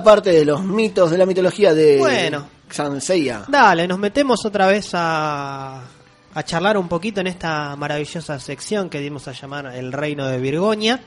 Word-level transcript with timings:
parte 0.00 0.30
de 0.32 0.46
los 0.46 0.64
mitos 0.64 1.10
de 1.10 1.18
la 1.18 1.26
mitología 1.26 1.74
de 1.74 1.98
Bueno. 1.98 2.46
Dale, 3.46 3.86
nos 3.86 3.98
metemos 3.98 4.42
otra 4.46 4.66
vez 4.66 4.88
a, 4.94 5.82
a 6.32 6.42
charlar 6.44 6.78
un 6.78 6.88
poquito 6.88 7.20
en 7.20 7.26
esta 7.26 7.76
maravillosa 7.76 8.40
sección 8.40 8.88
que 8.88 9.00
dimos 9.00 9.28
a 9.28 9.32
llamar 9.32 9.66
El 9.66 9.92
Reino 9.92 10.26
de 10.28 10.38
Virgoña, 10.38 10.98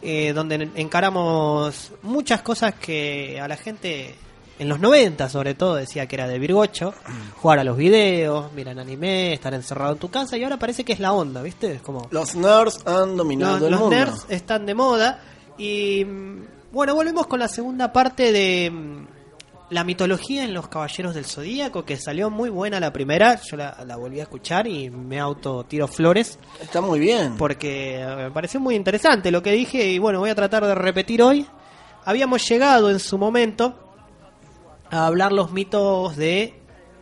eh, 0.00 0.32
donde 0.32 0.70
encaramos 0.76 1.92
muchas 2.00 2.40
cosas 2.40 2.72
que 2.76 3.38
a 3.38 3.46
la 3.46 3.56
gente 3.58 4.14
en 4.58 4.66
los 4.66 4.80
90 4.80 5.28
sobre 5.28 5.52
todo 5.52 5.74
decía 5.74 6.06
que 6.06 6.16
era 6.16 6.26
de 6.26 6.38
Virgocho, 6.38 6.94
jugar 7.36 7.58
a 7.58 7.64
los 7.64 7.76
videos, 7.76 8.50
mirar 8.54 8.78
anime, 8.78 9.34
estar 9.34 9.52
encerrado 9.52 9.92
en 9.92 9.98
tu 9.98 10.10
casa 10.10 10.38
y 10.38 10.44
ahora 10.44 10.58
parece 10.58 10.84
que 10.84 10.94
es 10.94 11.00
la 11.00 11.12
onda, 11.12 11.42
¿viste? 11.42 11.70
Es 11.74 11.82
como 11.82 12.08
Los 12.10 12.34
nerds 12.34 12.80
han 12.86 13.14
dominado 13.14 13.56
los, 13.58 13.64
el 13.64 13.70
los 13.72 13.80
mundo. 13.80 13.96
nerds 13.96 14.24
están 14.30 14.64
de 14.64 14.74
moda 14.74 15.20
y 15.58 16.06
bueno, 16.72 16.94
volvemos 16.94 17.26
con 17.26 17.38
la 17.40 17.48
segunda 17.48 17.92
parte 17.92 18.32
de 18.32 18.70
mm, 18.70 19.06
la 19.70 19.84
mitología 19.84 20.44
en 20.44 20.52
los 20.54 20.68
Caballeros 20.68 21.14
del 21.14 21.24
Zodíaco, 21.24 21.84
que 21.84 21.96
salió 21.96 22.30
muy 22.30 22.50
buena 22.50 22.80
la 22.80 22.92
primera, 22.92 23.40
yo 23.42 23.56
la, 23.56 23.76
la 23.86 23.96
volví 23.96 24.20
a 24.20 24.24
escuchar 24.24 24.66
y 24.66 24.90
me 24.90 25.18
auto 25.20 25.64
tiro 25.64 25.86
flores 25.88 26.38
Está 26.60 26.80
muy 26.80 26.98
bien. 26.98 27.36
porque 27.36 28.00
eh, 28.00 28.16
me 28.16 28.30
pareció 28.30 28.60
muy 28.60 28.74
interesante 28.74 29.30
lo 29.30 29.42
que 29.42 29.52
dije 29.52 29.86
y 29.86 29.98
bueno, 29.98 30.18
voy 30.20 30.30
a 30.30 30.34
tratar 30.34 30.64
de 30.66 30.74
repetir 30.74 31.22
hoy. 31.22 31.46
Habíamos 32.04 32.46
llegado 32.48 32.90
en 32.90 32.98
su 32.98 33.16
momento 33.16 33.78
a 34.90 35.06
hablar 35.06 35.32
los 35.32 35.52
mitos 35.52 36.16
de 36.16 36.54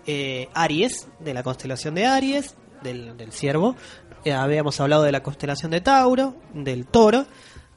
eh, 0.06 0.48
Aries, 0.54 1.08
de 1.18 1.34
la 1.34 1.42
constelación 1.42 1.94
de 1.94 2.06
Aries, 2.06 2.54
del, 2.82 3.16
del 3.16 3.32
ciervo. 3.32 3.76
Eh, 4.24 4.32
habíamos 4.32 4.78
hablado 4.80 5.02
de 5.02 5.12
la 5.12 5.22
constelación 5.22 5.70
de 5.70 5.80
Tauro, 5.80 6.34
del 6.52 6.86
toro. 6.86 7.24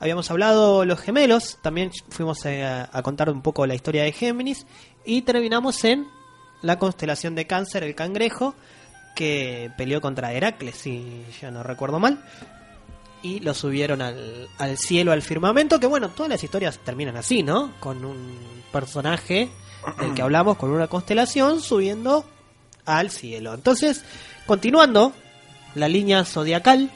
Habíamos 0.04 0.30
hablado 0.32 0.84
los 0.84 1.00
gemelos, 1.00 1.60
también 1.62 1.90
fuimos 2.10 2.46
eh, 2.46 2.62
a, 2.66 2.90
a 2.92 3.02
contar 3.04 3.30
un 3.30 3.42
poco 3.42 3.66
la 3.66 3.74
historia 3.74 4.04
de 4.04 4.12
Géminis. 4.12 4.68
Y 5.06 5.22
terminamos 5.22 5.82
en 5.86 6.10
la 6.62 6.78
constelación 6.78 7.36
de 7.36 7.48
Cáncer, 7.48 7.84
el 7.84 7.96
cangrejo, 7.96 8.54
que 9.16 9.72
peleó 9.78 10.02
contra 10.02 10.34
Heracles, 10.34 10.76
si 10.76 11.24
yo 11.42 11.52
no 11.52 11.64
recuerdo 11.64 12.00
mal. 12.00 12.22
Y 13.22 13.40
lo 13.40 13.54
subieron 13.54 14.02
al, 14.02 14.50
al 14.58 14.78
cielo, 14.78 15.14
al 15.14 15.22
firmamento, 15.22 15.80
que 15.80 15.88
bueno, 15.88 16.10
todas 16.10 16.30
las 16.30 16.44
historias 16.44 16.80
terminan 16.80 17.16
así, 17.16 17.42
¿no? 17.42 17.72
Con 17.80 18.04
un 18.04 18.38
personaje 18.74 19.52
del 20.02 20.14
que 20.14 20.22
hablamos, 20.22 20.58
con 20.58 20.70
una 20.72 20.90
constelación, 20.90 21.62
subiendo 21.62 22.26
al 22.86 23.10
cielo. 23.10 23.54
Entonces, 23.54 24.04
continuando 24.46 25.14
la 25.76 25.88
línea 25.88 26.26
zodiacal, 26.26 26.92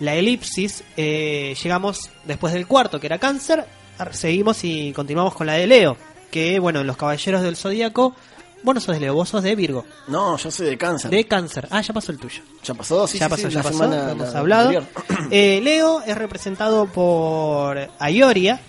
la 0.00 0.14
elipsis, 0.14 0.84
eh, 0.96 1.56
llegamos 1.62 2.10
después 2.24 2.52
del 2.52 2.66
cuarto, 2.66 3.00
que 3.00 3.06
era 3.06 3.18
cáncer, 3.18 3.64
seguimos 4.12 4.62
y 4.64 4.92
continuamos 4.92 5.34
con 5.34 5.46
la 5.46 5.54
de 5.54 5.66
Leo, 5.66 5.96
que 6.30 6.58
bueno, 6.58 6.80
en 6.80 6.86
los 6.86 6.96
caballeros 6.96 7.42
del 7.42 7.56
zodíaco, 7.56 8.14
bueno, 8.62 8.80
sos 8.80 8.94
de 8.96 9.00
Leo, 9.00 9.14
vos 9.14 9.28
sos 9.28 9.42
de 9.42 9.54
Virgo, 9.54 9.84
No, 10.08 10.36
yo 10.36 10.50
soy 10.50 10.66
de 10.66 10.76
cáncer. 10.76 11.10
de 11.10 11.24
cáncer. 11.26 11.68
Ah, 11.70 11.80
ya 11.82 11.94
pasó 11.94 12.10
el 12.10 12.18
tuyo. 12.18 12.42
¿Ya 12.64 12.74
pasó? 12.74 13.06
Sí, 13.06 13.18
ya 13.18 13.26
sí, 13.26 13.30
pasó, 13.30 13.48
sí, 13.48 13.54
ya 13.54 13.62
pasó, 13.62 13.78
semana 13.78 14.10
hemos 14.12 14.32
la 14.32 14.38
hablado. 14.40 14.86
Eh, 15.30 15.60
Leo 15.62 16.02
es 16.02 16.16
representado 16.18 16.86
por 16.86 17.78
Ayoria 17.98 18.60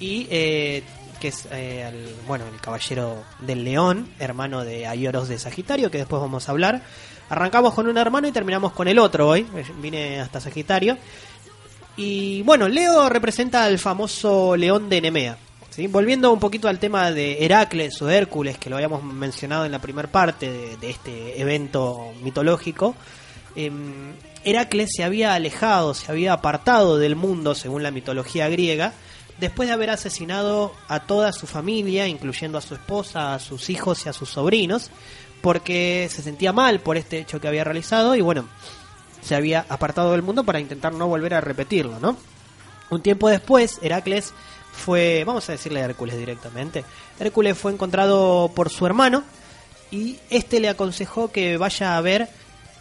y 0.00 0.26
eh, 0.30 0.82
que 1.20 1.28
es 1.28 1.46
eh, 1.50 1.84
el, 1.88 2.14
bueno 2.26 2.44
el 2.52 2.60
caballero 2.60 3.22
del 3.40 3.64
león, 3.64 4.08
hermano 4.18 4.64
de 4.64 4.86
Ayoros 4.86 5.28
de 5.28 5.38
Sagitario, 5.38 5.90
que 5.90 5.98
después 5.98 6.20
vamos 6.20 6.48
a 6.48 6.52
hablar. 6.52 6.82
Arrancamos 7.28 7.74
con 7.74 7.86
un 7.86 7.98
hermano 7.98 8.28
y 8.28 8.32
terminamos 8.32 8.72
con 8.72 8.88
el 8.88 8.98
otro 8.98 9.28
hoy. 9.28 9.46
eh, 9.54 9.64
Vine 9.80 10.20
hasta 10.20 10.40
Sagitario. 10.40 10.96
Y 11.96 12.42
bueno, 12.42 12.68
Leo 12.68 13.08
representa 13.08 13.64
al 13.64 13.78
famoso 13.78 14.56
león 14.56 14.88
de 14.88 15.00
Nemea. 15.00 15.36
¿sí? 15.70 15.88
Volviendo 15.88 16.32
un 16.32 16.38
poquito 16.38 16.68
al 16.68 16.78
tema 16.78 17.10
de 17.10 17.44
Heracles 17.44 18.00
o 18.00 18.08
Hércules, 18.08 18.56
que 18.56 18.70
lo 18.70 18.76
habíamos 18.76 19.02
mencionado 19.02 19.66
en 19.66 19.72
la 19.72 19.80
primera 19.80 20.08
parte 20.08 20.76
de, 20.76 20.90
este 20.90 21.40
evento 21.40 22.12
mitológico, 22.22 22.94
em, 23.56 24.14
Heracles 24.44 24.90
se 24.94 25.02
había 25.02 25.34
alejado, 25.34 25.92
se 25.92 26.10
había 26.10 26.32
apartado 26.32 26.98
del 26.98 27.16
mundo, 27.16 27.54
según 27.54 27.82
la 27.82 27.90
mitología 27.90 28.48
griega, 28.48 28.92
después 29.40 29.68
de 29.68 29.74
haber 29.74 29.90
asesinado 29.90 30.72
a 30.86 31.00
toda 31.00 31.32
su 31.32 31.46
familia, 31.46 32.06
incluyendo 32.06 32.58
a 32.58 32.60
su 32.60 32.74
esposa, 32.74 33.34
a 33.34 33.38
sus 33.40 33.70
hijos 33.70 34.06
y 34.06 34.08
a 34.08 34.12
sus 34.12 34.30
sobrinos, 34.30 34.90
porque 35.40 36.08
se 36.10 36.22
sentía 36.22 36.52
mal 36.52 36.80
por 36.80 36.96
este 36.96 37.18
hecho 37.18 37.40
que 37.40 37.48
había 37.48 37.64
realizado 37.64 38.14
y 38.14 38.20
bueno, 38.20 38.48
se 39.22 39.34
había 39.34 39.66
apartado 39.68 40.12
del 40.12 40.22
mundo 40.22 40.44
para 40.44 40.60
intentar 40.60 40.92
no 40.92 41.08
volver 41.08 41.34
a 41.34 41.40
repetirlo, 41.40 41.98
¿no? 42.00 42.16
Un 42.90 43.02
tiempo 43.02 43.28
después, 43.28 43.78
Heracles 43.82 44.32
fue, 44.72 45.24
vamos 45.26 45.48
a 45.48 45.52
decirle 45.52 45.82
a 45.82 45.84
Hércules 45.84 46.16
directamente, 46.16 46.84
Hércules 47.18 47.56
fue 47.56 47.72
encontrado 47.72 48.50
por 48.54 48.70
su 48.70 48.86
hermano 48.86 49.24
y 49.90 50.18
este 50.30 50.60
le 50.60 50.68
aconsejó 50.68 51.30
que 51.30 51.56
vaya 51.56 51.96
a 51.96 52.00
ver 52.00 52.28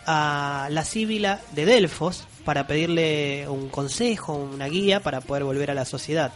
a 0.05 0.67
la 0.71 0.85
síbila 0.85 1.41
de 1.51 1.65
Delfos 1.65 2.25
para 2.45 2.65
pedirle 2.65 3.45
un 3.49 3.67
consejo, 3.67 4.33
una 4.33 4.67
guía 4.67 5.01
para 5.01 5.19
poder 5.19 5.43
volver 5.43 5.69
a 5.69 5.73
la 5.73 5.83
sociedad. 5.83 6.31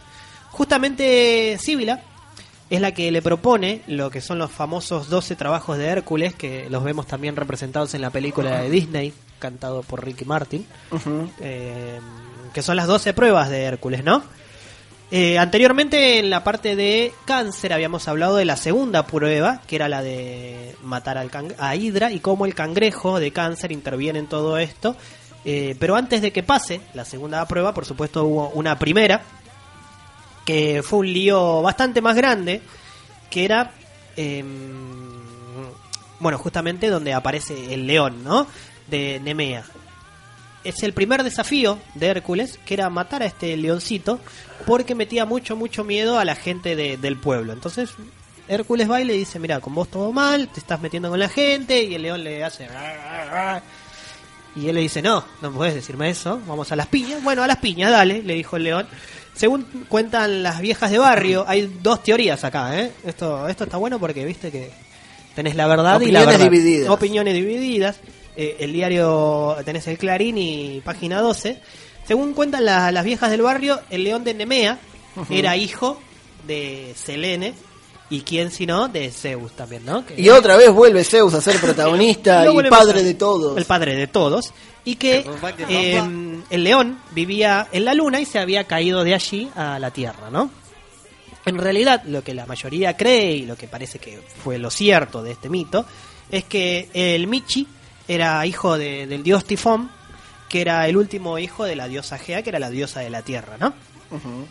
Justamente 0.50 1.56
Síbila 1.58 2.02
es 2.72 2.80
la 2.80 2.92
que 2.92 3.10
le 3.12 3.20
propone 3.20 3.82
lo 3.86 4.10
que 4.10 4.22
son 4.22 4.38
los 4.38 4.50
famosos 4.50 5.10
12 5.10 5.36
trabajos 5.36 5.76
de 5.76 5.88
Hércules, 5.88 6.34
que 6.34 6.70
los 6.70 6.82
vemos 6.82 7.06
también 7.06 7.36
representados 7.36 7.92
en 7.92 8.00
la 8.00 8.08
película 8.08 8.62
de 8.62 8.70
Disney, 8.70 9.12
cantado 9.38 9.82
por 9.82 10.02
Ricky 10.02 10.24
Martin, 10.24 10.64
eh, 11.40 12.00
que 12.54 12.62
son 12.62 12.76
las 12.76 12.86
12 12.86 13.12
pruebas 13.12 13.50
de 13.50 13.64
Hércules, 13.64 14.02
¿no? 14.02 14.22
Eh, 15.10 15.38
anteriormente 15.38 16.18
en 16.18 16.30
la 16.30 16.42
parte 16.42 16.74
de 16.74 17.12
cáncer 17.26 17.74
habíamos 17.74 18.08
hablado 18.08 18.36
de 18.36 18.46
la 18.46 18.56
segunda 18.56 19.06
prueba, 19.06 19.60
que 19.66 19.76
era 19.76 19.90
la 19.90 20.02
de 20.02 20.74
matar 20.82 21.18
al 21.18 21.30
a 21.58 21.76
Hydra 21.76 22.10
y 22.10 22.20
cómo 22.20 22.46
el 22.46 22.54
cangrejo 22.54 23.20
de 23.20 23.32
cáncer 23.32 23.70
interviene 23.70 24.18
en 24.20 24.28
todo 24.28 24.56
esto. 24.56 24.96
Eh, 25.44 25.76
pero 25.78 25.94
antes 25.94 26.22
de 26.22 26.32
que 26.32 26.42
pase 26.42 26.80
la 26.94 27.04
segunda 27.04 27.46
prueba, 27.46 27.74
por 27.74 27.84
supuesto 27.84 28.24
hubo 28.24 28.48
una 28.54 28.78
primera, 28.78 29.20
que 30.44 30.82
fue 30.82 31.00
un 31.00 31.12
lío 31.12 31.62
bastante 31.62 32.00
más 32.00 32.16
grande, 32.16 32.62
que 33.30 33.44
era, 33.44 33.72
em, 34.16 34.46
bueno, 36.20 36.38
justamente 36.38 36.88
donde 36.88 37.12
aparece 37.14 37.74
el 37.74 37.86
león, 37.86 38.22
¿no? 38.24 38.46
De 38.88 39.20
Nemea. 39.22 39.64
Es 40.64 40.82
el 40.84 40.92
primer 40.92 41.24
desafío 41.24 41.78
de 41.94 42.06
Hércules, 42.06 42.58
que 42.64 42.74
era 42.74 42.88
matar 42.90 43.22
a 43.22 43.26
este 43.26 43.56
leoncito, 43.56 44.20
porque 44.66 44.94
metía 44.94 45.24
mucho, 45.24 45.56
mucho 45.56 45.82
miedo 45.82 46.18
a 46.18 46.24
la 46.24 46.36
gente 46.36 46.76
de- 46.76 46.96
del 46.96 47.16
pueblo. 47.16 47.52
Entonces, 47.52 47.90
Hércules 48.48 48.88
va 48.90 49.00
y 49.00 49.04
le 49.04 49.14
dice, 49.14 49.38
mira, 49.40 49.58
con 49.60 49.74
vos 49.74 49.88
todo 49.88 50.12
mal, 50.12 50.48
te 50.48 50.60
estás 50.60 50.80
metiendo 50.80 51.10
con 51.10 51.18
la 51.18 51.28
gente, 51.28 51.82
y 51.82 51.94
el 51.96 52.02
león 52.02 52.22
le 52.22 52.44
hace... 52.44 52.68
Y 54.54 54.68
él 54.68 54.74
le 54.74 54.82
dice, 54.82 55.00
no, 55.00 55.24
no 55.40 55.50
puedes 55.50 55.74
decirme 55.74 56.10
eso, 56.10 56.38
vamos 56.46 56.70
a 56.72 56.76
las 56.76 56.86
piñas. 56.86 57.22
Bueno, 57.24 57.42
a 57.42 57.46
las 57.46 57.56
piñas, 57.56 57.90
dale, 57.90 58.22
le 58.22 58.34
dijo 58.34 58.56
el 58.58 58.64
león. 58.64 58.86
Según 59.34 59.64
cuentan 59.88 60.42
las 60.42 60.60
viejas 60.60 60.90
de 60.90 60.98
barrio, 60.98 61.44
hay 61.48 61.70
dos 61.82 62.02
teorías 62.02 62.44
acá, 62.44 62.78
¿eh? 62.78 62.92
Esto, 63.04 63.48
esto 63.48 63.64
está 63.64 63.76
bueno 63.78 63.98
porque 63.98 64.24
viste 64.24 64.50
que 64.50 64.70
tenés 65.34 65.56
la 65.56 65.66
verdad 65.66 66.00
y 66.00 66.10
la 66.10 66.20
Opiniones 66.20 66.26
verdad. 66.38 66.50
divididas. 66.50 66.90
Opiniones 66.90 67.34
divididas. 67.34 67.96
Eh, 68.36 68.56
el 68.60 68.72
diario, 68.72 69.56
tenés 69.64 69.86
el 69.88 69.98
Clarín 69.98 70.36
y 70.38 70.80
página 70.84 71.20
12. 71.20 71.60
Según 72.06 72.34
cuentan 72.34 72.64
la- 72.64 72.92
las 72.92 73.04
viejas 73.04 73.30
del 73.30 73.42
barrio, 73.42 73.80
el 73.90 74.04
león 74.04 74.24
de 74.24 74.34
Nemea 74.34 74.78
era 75.30 75.56
hijo 75.56 76.00
de 76.46 76.94
Selene. 76.96 77.54
Y 78.10 78.20
quién 78.20 78.50
si 78.50 78.66
no, 78.66 78.88
de 78.88 79.10
Zeus 79.10 79.52
también, 79.52 79.86
¿no? 79.86 80.04
Que- 80.04 80.20
Y 80.20 80.28
otra 80.28 80.56
vez 80.58 80.70
vuelve 80.70 81.02
Zeus 81.02 81.32
a 81.32 81.40
ser 81.40 81.56
protagonista 81.58 82.44
y 82.52 82.68
padre 82.68 83.00
a- 83.00 83.02
de 83.02 83.14
todos. 83.14 83.56
El 83.56 83.64
padre 83.64 83.94
de 83.96 84.06
todos. 84.06 84.52
Y 84.84 84.96
que 84.96 85.24
eh, 85.70 86.02
el 86.50 86.64
león 86.64 86.98
vivía 87.12 87.68
en 87.72 87.84
la 87.84 87.94
luna 87.94 88.20
y 88.20 88.24
se 88.26 88.38
había 88.38 88.64
caído 88.64 89.04
de 89.04 89.14
allí 89.14 89.50
a 89.56 89.78
la 89.78 89.90
tierra, 89.90 90.30
¿no? 90.30 90.50
En 91.44 91.58
realidad, 91.58 92.02
lo 92.06 92.22
que 92.22 92.34
la 92.34 92.46
mayoría 92.46 92.96
cree 92.96 93.32
y 93.36 93.46
lo 93.46 93.56
que 93.56 93.66
parece 93.66 93.98
que 93.98 94.20
fue 94.44 94.58
lo 94.58 94.70
cierto 94.70 95.22
de 95.22 95.32
este 95.32 95.48
mito 95.48 95.84
es 96.30 96.44
que 96.44 96.88
el 96.94 97.26
Michi 97.26 97.66
era 98.06 98.44
hijo 98.46 98.78
de- 98.78 99.06
del 99.06 99.22
dios 99.22 99.44
Tifón, 99.44 99.90
que 100.48 100.60
era 100.60 100.86
el 100.86 100.96
último 100.96 101.38
hijo 101.38 101.64
de 101.64 101.74
la 101.76 101.88
diosa 101.88 102.18
Gea, 102.18 102.42
que 102.42 102.50
era 102.50 102.58
la 102.60 102.70
diosa 102.70 103.00
de 103.00 103.10
la 103.10 103.22
tierra, 103.22 103.56
¿no? 103.58 103.72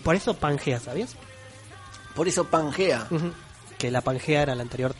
Por 0.03 0.15
eso 0.15 0.33
Pangea, 0.33 0.79
¿sabías? 0.79 1.15
Por 2.15 2.27
eso 2.27 2.45
Pangea. 2.45 3.07
Que 3.77 3.89
la 3.91 4.01
Pangea 4.01 4.41
era 4.41 4.55
la 4.55 4.63
anterior. 4.63 4.93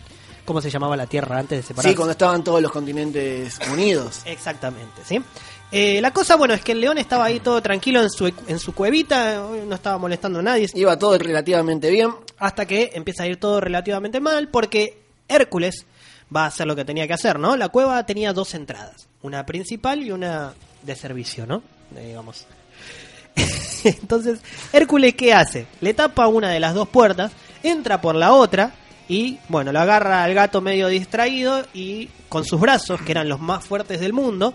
¿Cómo 0.46 0.62
se 0.62 0.70
llamaba 0.70 0.96
la 0.96 1.08
tierra 1.08 1.38
antes 1.40 1.58
de 1.60 1.64
separarse? 1.64 1.90
Sí, 1.90 1.96
cuando 1.96 2.12
estaban 2.14 2.44
todos 2.44 2.62
los 2.62 2.72
continentes 2.72 3.60
unidos. 3.72 4.22
Exactamente, 4.26 5.02
¿sí? 5.06 5.22
Eh, 5.72 6.02
la 6.02 6.12
cosa, 6.12 6.36
bueno, 6.36 6.54
es 6.54 6.62
que 6.62 6.74
el 6.74 6.82
león 6.82 6.98
estaba 6.98 7.26
ahí 7.26 7.40
todo 7.40 7.62
tranquilo 7.62 8.02
en 8.02 8.10
su, 8.10 8.32
en 8.48 8.60
su 8.60 8.74
cuevita, 8.74 9.42
no 9.66 9.74
estaba 9.74 9.98
molestando 9.98 10.40
a 10.40 10.42
nadie, 10.42 10.68
Iba 10.74 11.00
todo 11.00 11.18
relativamente 11.18 11.90
bien. 11.90 12.14
hasta 12.38 12.66
que 12.66 12.92
empieza 12.94 13.24
a 13.24 13.28
ir 13.28 13.38
todo 13.38 13.62
relativamente 13.62 14.20
mal, 14.20 14.50
porque 14.50 15.02
Hércules 15.30 15.86
va 16.36 16.44
a 16.44 16.48
hacer 16.48 16.68
lo 16.68 16.76
que 16.76 16.84
tenía 16.84 17.08
que 17.08 17.14
hacer, 17.14 17.40
¿no? 17.40 17.56
La 17.56 17.70
cueva 17.70 18.06
tenía 18.06 18.34
dos 18.34 18.54
entradas, 18.54 19.08
una 19.22 19.46
principal 19.46 20.04
y 20.04 20.12
una 20.12 20.54
de 20.82 20.96
servicio, 20.96 21.46
¿no? 21.46 21.64
Eh, 21.96 22.08
digamos. 22.10 22.46
Entonces, 23.84 24.40
Hércules, 24.74 25.16
¿qué 25.16 25.34
hace? 25.34 25.68
Le 25.80 25.94
tapa 25.94 26.28
una 26.28 26.50
de 26.50 26.60
las 26.60 26.74
dos 26.74 26.90
puertas. 26.90 27.32
entra 27.64 28.02
por 28.02 28.16
la 28.16 28.34
otra 28.34 28.72
y, 29.08 29.40
bueno, 29.48 29.72
lo 29.72 29.80
agarra 29.80 30.24
al 30.24 30.34
gato 30.34 30.62
medio 30.62 30.88
distraído 30.88 31.66
y 31.74 32.10
con 32.30 32.44
sus 32.46 32.60
brazos, 32.60 33.02
que 33.02 33.12
eran 33.12 33.30
los 33.30 33.40
más 33.40 33.64
fuertes 33.64 34.00
del 34.00 34.14
mundo, 34.14 34.54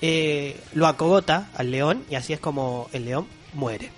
eh, 0.00 0.56
lo 0.74 0.86
acogota 0.86 1.50
al 1.54 1.70
león 1.70 2.04
y 2.10 2.14
así 2.14 2.32
es 2.32 2.40
como 2.40 2.88
el 2.92 3.04
león 3.04 3.26
muere. 3.54 3.90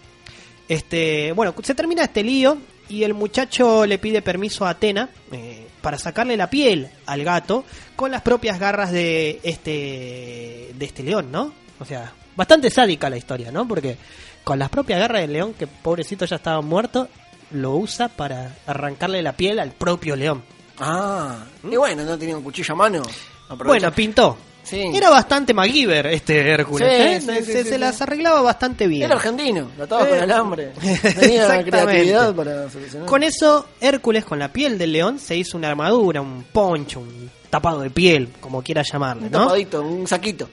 Este, 0.68 1.32
bueno, 1.32 1.54
se 1.62 1.74
termina 1.74 2.04
este 2.04 2.22
lío 2.22 2.58
y 2.88 3.04
el 3.04 3.14
muchacho 3.14 3.86
le 3.86 3.98
pide 3.98 4.22
permiso 4.22 4.66
a 4.66 4.70
Atena 4.70 5.10
eh, 5.32 5.66
para 5.80 5.98
sacarle 5.98 6.36
la 6.36 6.50
piel 6.50 6.90
al 7.06 7.24
gato 7.24 7.64
con 7.96 8.10
las 8.10 8.22
propias 8.22 8.58
garras 8.58 8.92
de 8.92 9.40
este 9.42 10.72
de 10.74 10.84
este 10.84 11.02
león, 11.02 11.30
¿no? 11.30 11.52
O 11.78 11.84
sea, 11.84 12.12
bastante 12.36 12.70
sádica 12.70 13.10
la 13.10 13.16
historia, 13.16 13.50
¿no? 13.50 13.66
Porque 13.66 13.96
con 14.44 14.58
las 14.58 14.68
propias 14.68 15.00
garras 15.00 15.22
del 15.22 15.32
león, 15.32 15.54
que 15.54 15.66
pobrecito 15.66 16.24
ya 16.24 16.36
estaba 16.36 16.60
muerto, 16.60 17.08
lo 17.52 17.72
usa 17.76 18.08
para 18.08 18.56
arrancarle 18.66 19.22
la 19.22 19.32
piel 19.32 19.58
al 19.58 19.72
propio 19.72 20.16
león. 20.16 20.42
Ah, 20.78 21.44
y 21.62 21.76
bueno, 21.76 22.04
no 22.04 22.18
tenía 22.18 22.36
un 22.36 22.42
cuchillo 22.42 22.74
a 22.74 22.76
mano. 22.76 23.02
Aprovecha. 23.48 23.66
Bueno, 23.66 23.92
pintó. 23.92 24.38
Sí. 24.62 24.90
Era 24.94 25.10
bastante 25.10 25.52
MacGyver 25.54 26.06
este 26.06 26.50
Hércules. 26.50 26.88
Sí, 27.22 27.30
¿eh? 27.30 27.42
sí, 27.42 27.64
se, 27.64 27.78
las 27.78 28.00
arreglaba 28.02 28.40
bastante 28.42 28.86
bien. 28.86 29.04
Era 29.04 29.14
argentino, 29.16 29.70
lo 29.76 29.84
ataba 29.84 30.06
con 30.06 30.18
Eh, 30.18 30.20
alambre. 30.20 30.66
Tenía 30.80 31.42
exactamente. 31.42 31.70
creatividad 31.70 32.34
para 32.34 32.70
solucionar. 32.70 33.08
Con 33.08 33.22
eso, 33.22 33.66
Hércules, 33.80 34.24
con 34.24 34.38
la 34.38 34.52
piel 34.52 34.78
del 34.78 34.92
león, 34.92 35.18
se 35.18 35.36
hizo 35.36 35.56
una 35.56 35.68
armadura, 35.68 36.20
un 36.20 36.44
poncho, 36.44 37.00
un 37.00 37.30
tapado 37.48 37.80
de 37.80 37.90
piel, 37.90 38.28
como 38.40 38.62
quiera 38.62 38.82
llamarle, 38.82 39.26
un 39.26 39.32
¿no? 39.32 39.44
tapadito, 39.44 39.82
un 39.82 40.06
saquito. 40.06 40.48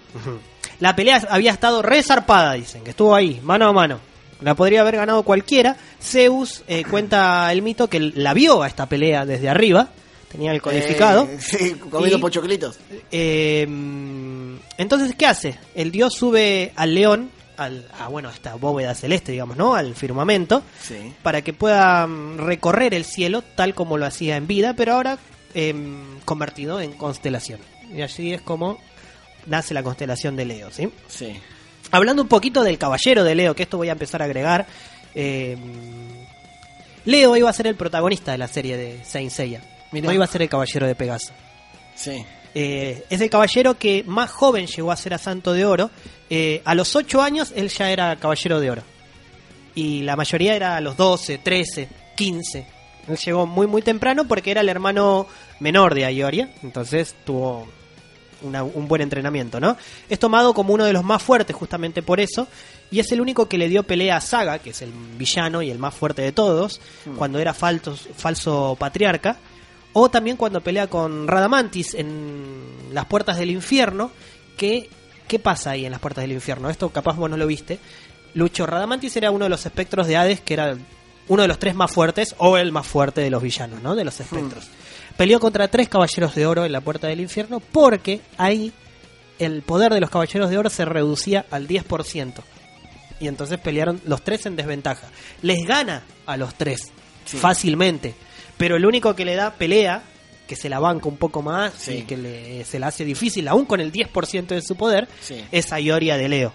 La 0.80 0.96
pelea 0.96 1.22
había 1.30 1.52
estado 1.52 1.82
resarpada, 1.82 2.54
dicen, 2.54 2.84
que 2.84 2.92
estuvo 2.92 3.14
ahí, 3.16 3.40
mano 3.44 3.68
a 3.68 3.74
mano. 3.74 4.00
La 4.42 4.54
podría 4.56 4.82
haber 4.82 4.98
ganado 4.98 5.24
cualquiera. 5.24 5.76
Zeus 6.00 6.64
eh, 6.68 6.84
cuenta 6.90 7.52
el 7.52 7.62
mito 7.64 7.88
que 7.90 8.00
la 8.00 8.34
vio 8.36 8.62
a 8.62 8.68
esta 8.68 8.86
pelea 8.86 9.26
desde 9.26 9.50
arriba, 9.50 9.90
tenía 10.32 10.52
el 10.52 10.62
codificado. 10.62 11.24
Eh, 11.24 11.38
sí, 11.40 11.74
comiendo 11.76 12.18
Y- 12.18 12.22
pochoclitos. 12.22 12.78
Eh, 13.12 13.64
entonces, 14.78 15.16
¿qué 15.16 15.26
hace? 15.26 15.58
El 15.76 15.92
dios 15.92 16.14
sube 16.14 16.72
al 16.76 16.94
león, 16.96 17.32
al, 17.58 17.88
a, 18.00 18.08
bueno, 18.08 18.30
a 18.30 18.34
esta 18.34 18.56
bóveda 18.56 18.94
celeste, 18.94 19.32
digamos, 19.32 19.58
¿no? 19.58 19.74
Al 19.76 19.96
firmamento, 19.96 20.62
Sí. 20.82 21.14
para 21.24 21.42
que 21.42 21.54
pueda 21.54 22.06
mm, 22.06 22.38
recorrer 22.38 22.94
el 22.94 23.06
cielo 23.06 23.42
tal 23.56 23.74
como 23.74 23.98
lo 23.98 24.06
hacía 24.06 24.38
en 24.38 24.46
vida, 24.48 24.74
pero 24.76 24.94
ahora 24.94 25.18
em, 25.54 26.20
convertido 26.26 26.80
en 26.82 26.92
constelación. 26.94 27.60
Y 27.94 28.02
así 28.02 28.34
es 28.34 28.42
como 28.42 28.78
nace 29.46 29.74
la 29.74 29.82
constelación 29.82 30.36
de 30.36 30.46
Leo, 30.46 30.70
¿sí? 30.72 30.90
Sí. 31.08 31.34
Hablando 31.90 32.22
un 32.22 32.28
poquito 32.28 32.64
del 32.64 32.78
caballero 32.78 33.24
de 33.24 33.34
Leo, 33.34 33.56
que 33.56 33.64
esto 33.64 33.78
voy 33.78 33.88
a 33.90 33.94
empezar 33.94 34.22
a 34.22 34.26
agregar. 34.26 34.68
eh, 35.16 35.58
Leo 37.06 37.38
iba 37.38 37.50
a 37.50 37.54
ser 37.54 37.68
el 37.68 37.76
protagonista 37.76 38.34
de 38.34 38.38
la 38.38 38.50
serie 38.50 38.76
de 38.76 39.04
Saint 39.06 39.32
Seiya. 39.32 39.62
Mirá. 39.92 40.08
No 40.08 40.14
iba 40.14 40.26
a 40.26 40.28
ser 40.28 40.42
el 40.42 40.50
caballero 40.50 40.86
de 40.88 40.96
Pegaso. 40.96 41.34
Sí. 41.96 42.26
Eh, 42.54 43.06
es 43.10 43.22
el 43.22 43.30
caballero 43.30 43.78
que 43.78 44.04
más 44.08 44.32
joven 44.32 44.68
llegó 44.68 44.92
a 44.92 44.96
ser 44.98 45.14
a 45.14 45.18
Santo 45.18 45.54
de 45.54 45.66
Oro. 45.66 45.92
Eh, 46.30 46.62
a 46.66 46.74
los 46.76 46.96
8 46.96 47.22
años 47.22 47.54
él 47.56 47.70
ya 47.70 47.90
era 47.92 48.16
caballero 48.18 48.60
de 48.60 48.72
oro. 48.72 48.84
Y 49.76 50.02
la 50.02 50.16
mayoría 50.16 50.56
era 50.56 50.76
a 50.76 50.82
los 50.82 50.98
12, 50.98 51.38
13, 51.38 51.88
15. 52.16 52.66
Él 53.08 53.18
llegó 53.18 53.46
muy 53.46 53.68
muy 53.68 53.82
temprano 53.82 54.28
porque 54.28 54.52
era 54.52 54.62
el 54.62 54.70
hermano 54.70 55.28
menor 55.60 55.94
de 55.94 56.06
Ayoria. 56.06 56.50
Entonces 56.64 57.16
tuvo 57.26 57.68
una- 58.42 58.64
un 58.64 58.88
buen 58.88 59.02
entrenamiento, 59.02 59.60
¿no? 59.60 59.78
Es 60.10 60.20
tomado 60.20 60.54
como 60.54 60.74
uno 60.74 60.84
de 60.86 60.94
los 60.94 61.04
más 61.04 61.22
fuertes 61.24 61.56
justamente 61.56 62.02
por 62.02 62.20
eso. 62.20 62.48
Y 62.92 63.00
es 63.00 63.12
el 63.12 63.22
único 63.22 63.48
que 63.48 63.58
le 63.58 63.70
dio 63.70 63.84
pelea 63.84 64.18
a 64.18 64.22
Saga, 64.22 64.60
que 64.60 64.72
es 64.72 64.82
el 64.82 64.92
villano 64.92 65.62
y 65.62 65.70
el 65.70 65.78
más 65.80 65.94
fuerte 65.94 66.22
de 66.24 66.32
todos, 66.32 66.82
cuando 67.18 67.40
era 67.40 67.54
faltos- 67.54 68.08
falso 68.16 68.76
patriarca. 68.80 69.38
O 69.94 70.10
también 70.10 70.38
cuando 70.38 70.62
pelea 70.62 70.88
con 70.88 71.28
Radamantis 71.28 71.94
en 71.96 72.94
las 72.94 73.06
puertas 73.06 73.38
del 73.38 73.50
infierno. 73.52 74.12
Que, 74.58 74.90
¿Qué 75.28 75.40
pasa 75.40 75.72
ahí 75.72 75.86
en 75.86 75.92
las 75.92 76.00
puertas 76.00 76.24
del 76.24 76.32
infierno? 76.32 76.70
Esto 76.70 76.90
capaz 76.90 77.16
vos 77.16 77.30
no 77.30 77.38
lo 77.38 77.48
viste. 77.48 77.80
Lucho 78.34 78.66
Radamantis 78.66 79.16
era 79.18 79.32
uno 79.32 79.46
de 79.46 79.50
los 79.50 79.66
espectros 79.66 80.08
de 80.08 80.18
Hades 80.18 80.42
que 80.42 80.54
era 80.54 80.78
uno 81.28 81.42
de 81.42 81.48
los 81.48 81.60
tres 81.60 81.76
más 81.76 81.92
fuertes 81.92 82.36
o 82.38 82.58
el 82.58 82.72
más 82.72 82.88
fuerte 82.88 83.22
de 83.22 83.30
los 83.30 83.42
villanos, 83.44 83.82
¿no? 83.82 83.96
De 83.96 84.04
los 84.06 84.20
espectros. 84.20 84.68
Peleó 85.18 85.40
contra 85.40 85.68
tres 85.68 85.90
caballeros 85.90 86.36
de 86.36 86.46
oro 86.46 86.64
en 86.66 86.72
la 86.72 86.82
puerta 86.82 87.08
del 87.08 87.20
infierno 87.20 87.60
porque 87.60 88.22
ahí 88.38 88.72
el 89.40 89.62
poder 89.64 89.94
de 89.94 90.00
los 90.00 90.10
caballeros 90.10 90.50
de 90.50 90.58
oro 90.58 90.70
se 90.70 90.86
reducía 90.86 91.46
al 91.52 91.68
10%. 91.68 92.34
Y 93.20 93.28
entonces 93.28 93.60
pelearon 93.60 94.00
los 94.06 94.24
tres 94.24 94.46
en 94.46 94.56
desventaja. 94.56 95.08
Les 95.42 95.66
gana 95.68 96.04
a 96.26 96.38
los 96.38 96.54
tres 96.56 96.92
Sí. 97.26 97.38
fácilmente. 97.38 98.16
Pero 98.58 98.76
el 98.76 98.86
único 98.86 99.16
que 99.16 99.26
le 99.26 99.36
da 99.36 99.52
pelea, 99.52 100.04
que 100.48 100.56
se 100.56 100.70
la 100.70 100.80
banca 100.80 101.08
un 101.10 101.18
poco 101.18 101.42
más 101.42 101.74
Sí. 101.78 101.92
y 101.98 102.02
que 102.04 102.18
le- 102.18 102.64
se 102.66 102.80
la 102.80 102.88
hace 102.88 103.04
difícil, 103.06 103.48
aún 103.48 103.66
con 103.66 103.80
el 103.82 103.92
10% 103.92 104.56
de 104.56 104.62
su 104.62 104.76
poder, 104.76 105.08
Sí. 105.22 105.44
es 105.52 105.72
Ayoria 105.74 106.18
de 106.18 106.30
Leo. 106.30 106.54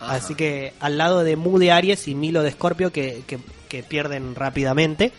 Ajá. 0.00 0.14
Así 0.14 0.34
que 0.34 0.72
al 0.80 0.98
lado 0.98 1.24
de 1.24 1.36
Mu 1.36 1.58
de 1.58 1.72
Aries 1.72 2.06
y 2.08 2.14
Milo 2.14 2.42
de 2.42 2.50
Escorpio 2.50 2.92
que, 2.92 3.22
que- 3.26 3.38
que 3.68 3.82
pierden 3.82 4.34
rápidamente, 4.34 5.12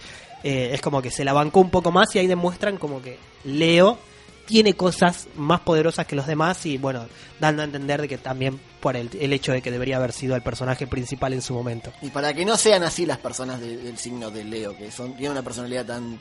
eh, 0.44 0.72
es 0.74 0.82
como 0.82 1.02
que 1.02 1.12
se 1.12 1.24
la 1.26 1.34
bancó 1.34 1.60
un 1.60 1.70
poco 1.70 1.92
más 1.92 2.14
y 2.16 2.20
ahí 2.20 2.28
demuestran 2.28 2.78
como 2.78 3.02
que 3.02 3.18
Leo 3.44 4.00
tiene 4.50 4.74
cosas 4.74 5.28
más 5.36 5.60
poderosas 5.60 6.08
que 6.08 6.16
los 6.16 6.26
demás 6.26 6.66
y 6.66 6.80
bueno, 6.80 7.06
dando 7.40 7.62
a 7.62 7.66
entender 7.66 8.02
de 8.02 8.08
que 8.08 8.18
también 8.18 8.60
por 8.80 8.96
el, 8.98 9.08
el 9.22 9.32
hecho 9.32 9.52
de 9.52 9.62
que 9.62 9.70
debería 9.70 9.98
haber 9.98 10.12
sido 10.12 10.36
el 10.36 10.42
personaje 10.42 10.88
principal 10.88 11.34
en 11.34 11.44
su 11.44 11.54
momento. 11.54 11.94
Y 12.02 12.10
para 12.10 12.34
que 12.34 12.44
no 12.46 12.58
sean 12.58 12.82
así 12.82 13.06
las 13.06 13.20
personas 13.20 13.62
de- 13.62 13.78
del 13.78 14.00
signo 14.00 14.32
de 14.32 14.44
Leo, 14.44 14.76
que 14.76 14.92
son 14.92 15.12
tienen 15.14 15.34
una 15.34 15.44
personalidad 15.44 15.86
tan 15.86 16.20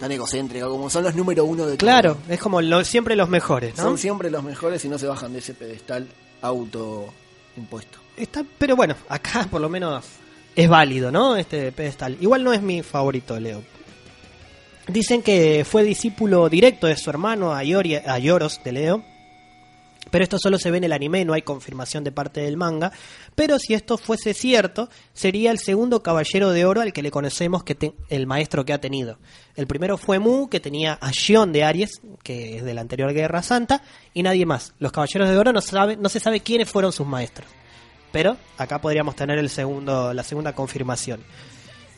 tan 0.00 0.10
egocéntrica, 0.10 0.66
como 0.66 0.90
son 0.90 1.04
los 1.04 1.14
número 1.14 1.44
uno 1.44 1.66
de 1.66 1.76
todo. 1.76 1.86
Mm. 1.86 1.88
Claro, 1.88 2.16
es 2.28 2.40
como 2.40 2.60
lo- 2.60 2.84
siempre 2.84 3.14
los 3.14 3.28
mejores, 3.28 3.76
¿no? 3.76 3.82
Son 3.84 3.96
siempre 3.98 4.28
los 4.30 4.42
mejores 4.42 4.84
y 4.84 4.88
no 4.88 4.98
se 4.98 5.06
bajan 5.06 5.32
de 5.32 5.38
ese 5.38 5.54
pedestal 5.54 6.08
auto 6.40 7.12
impuesto. 7.56 7.98
Está, 8.16 8.44
pero 8.58 8.74
bueno, 8.76 8.94
acá 9.08 9.46
por 9.50 9.60
lo 9.60 9.68
menos 9.68 10.04
es 10.56 10.68
válido, 10.68 11.10
¿no? 11.10 11.36
Este 11.36 11.70
pedestal. 11.72 12.16
Igual 12.20 12.44
no 12.44 12.52
es 12.52 12.60
mi 12.62 12.82
favorito, 12.82 13.38
Leo. 13.40 13.62
Dicen 14.88 15.22
que 15.22 15.64
fue 15.64 15.84
discípulo 15.84 16.48
directo 16.48 16.88
de 16.88 16.96
su 16.96 17.08
hermano 17.08 17.54
Ayoros 17.54 18.60
de 18.64 18.72
Leo. 18.72 19.04
Pero 20.10 20.24
esto 20.24 20.38
solo 20.38 20.58
se 20.58 20.70
ve 20.70 20.78
en 20.78 20.84
el 20.84 20.92
anime, 20.92 21.24
no 21.24 21.32
hay 21.32 21.42
confirmación 21.42 22.04
de 22.04 22.12
parte 22.12 22.40
del 22.40 22.56
manga. 22.56 22.92
Pero 23.34 23.58
si 23.58 23.72
esto 23.72 23.96
fuese 23.96 24.34
cierto, 24.34 24.90
sería 25.14 25.52
el 25.52 25.58
segundo 25.58 26.02
caballero 26.02 26.50
de 26.50 26.66
oro 26.66 26.80
al 26.80 26.92
que 26.92 27.00
le 27.00 27.10
conocemos 27.10 27.62
que 27.62 27.94
el 28.10 28.26
maestro 28.26 28.64
que 28.64 28.72
ha 28.72 28.80
tenido. 28.80 29.18
El 29.54 29.66
primero 29.66 29.96
fue 29.96 30.18
Mu, 30.18 30.48
que 30.48 30.60
tenía 30.60 30.98
a 31.00 31.12
Shion 31.12 31.52
de 31.52 31.64
Aries, 31.64 32.02
que 32.22 32.58
es 32.58 32.64
de 32.64 32.74
la 32.74 32.82
anterior 32.82 33.14
Guerra 33.14 33.42
Santa, 33.42 33.82
y 34.12 34.22
nadie 34.22 34.44
más. 34.44 34.74
Los 34.80 34.92
caballeros 34.92 35.28
de 35.30 35.36
oro 35.38 35.52
no, 35.52 35.60
sabe, 35.62 35.96
no 35.96 36.08
se 36.08 36.20
sabe 36.20 36.40
quiénes 36.40 36.68
fueron 36.68 36.92
sus 36.92 37.06
maestros. 37.06 37.48
Pero 38.10 38.36
acá 38.58 38.80
podríamos 38.80 39.16
tener 39.16 39.38
el 39.38 39.48
segundo, 39.48 40.12
la 40.12 40.24
segunda 40.24 40.54
confirmación. 40.54 41.22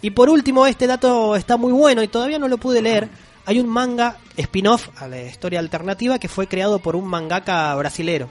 Y 0.04 0.10
por 0.10 0.28
último, 0.28 0.66
este 0.66 0.86
dato 0.86 1.34
está 1.34 1.56
muy 1.56 1.72
bueno 1.72 2.02
y 2.02 2.08
todavía 2.08 2.38
no 2.38 2.46
lo 2.46 2.58
pude 2.58 2.82
leer. 2.82 3.08
Hay 3.46 3.58
un 3.58 3.68
manga 3.68 4.18
spin-off 4.36 4.88
a 5.00 5.08
la 5.08 5.22
historia 5.22 5.60
alternativa 5.60 6.18
que 6.18 6.28
fue 6.28 6.46
creado 6.46 6.78
por 6.78 6.94
un 6.94 7.06
mangaka 7.06 7.74
brasilero. 7.74 8.28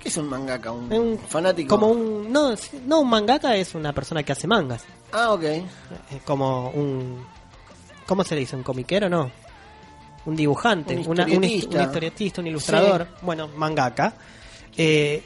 ¿Qué 0.00 0.08
es 0.08 0.16
un 0.16 0.28
mangaka? 0.28 0.72
¿Un, 0.72 0.92
un- 0.92 1.18
fanático? 1.18 1.68
Como 1.68 1.86
un. 1.92 2.32
No, 2.32 2.54
no, 2.86 3.00
un 3.00 3.08
mangaka 3.08 3.54
es 3.54 3.76
una 3.76 3.92
persona 3.92 4.24
que 4.24 4.32
hace 4.32 4.48
mangas. 4.48 4.84
Ah, 5.12 5.32
ok. 5.32 5.42
Es 5.44 6.22
como 6.24 6.70
un. 6.70 7.24
¿Cómo 8.06 8.24
se 8.24 8.34
le 8.34 8.40
dice? 8.40 8.56
¿Un 8.56 8.64
comiquero? 8.64 9.08
No. 9.08 9.30
Un 10.26 10.34
dibujante, 10.34 10.96
Un 10.96 11.08
una- 11.10 11.24
un, 11.26 11.30
hist- 11.30 11.44
historietista. 11.44 11.78
un 11.78 11.84
historietista, 11.84 12.40
un 12.40 12.46
ilustrador. 12.48 13.06
Bueno, 13.22 13.48
mangaka. 13.56 14.14
Eh, 14.76 15.22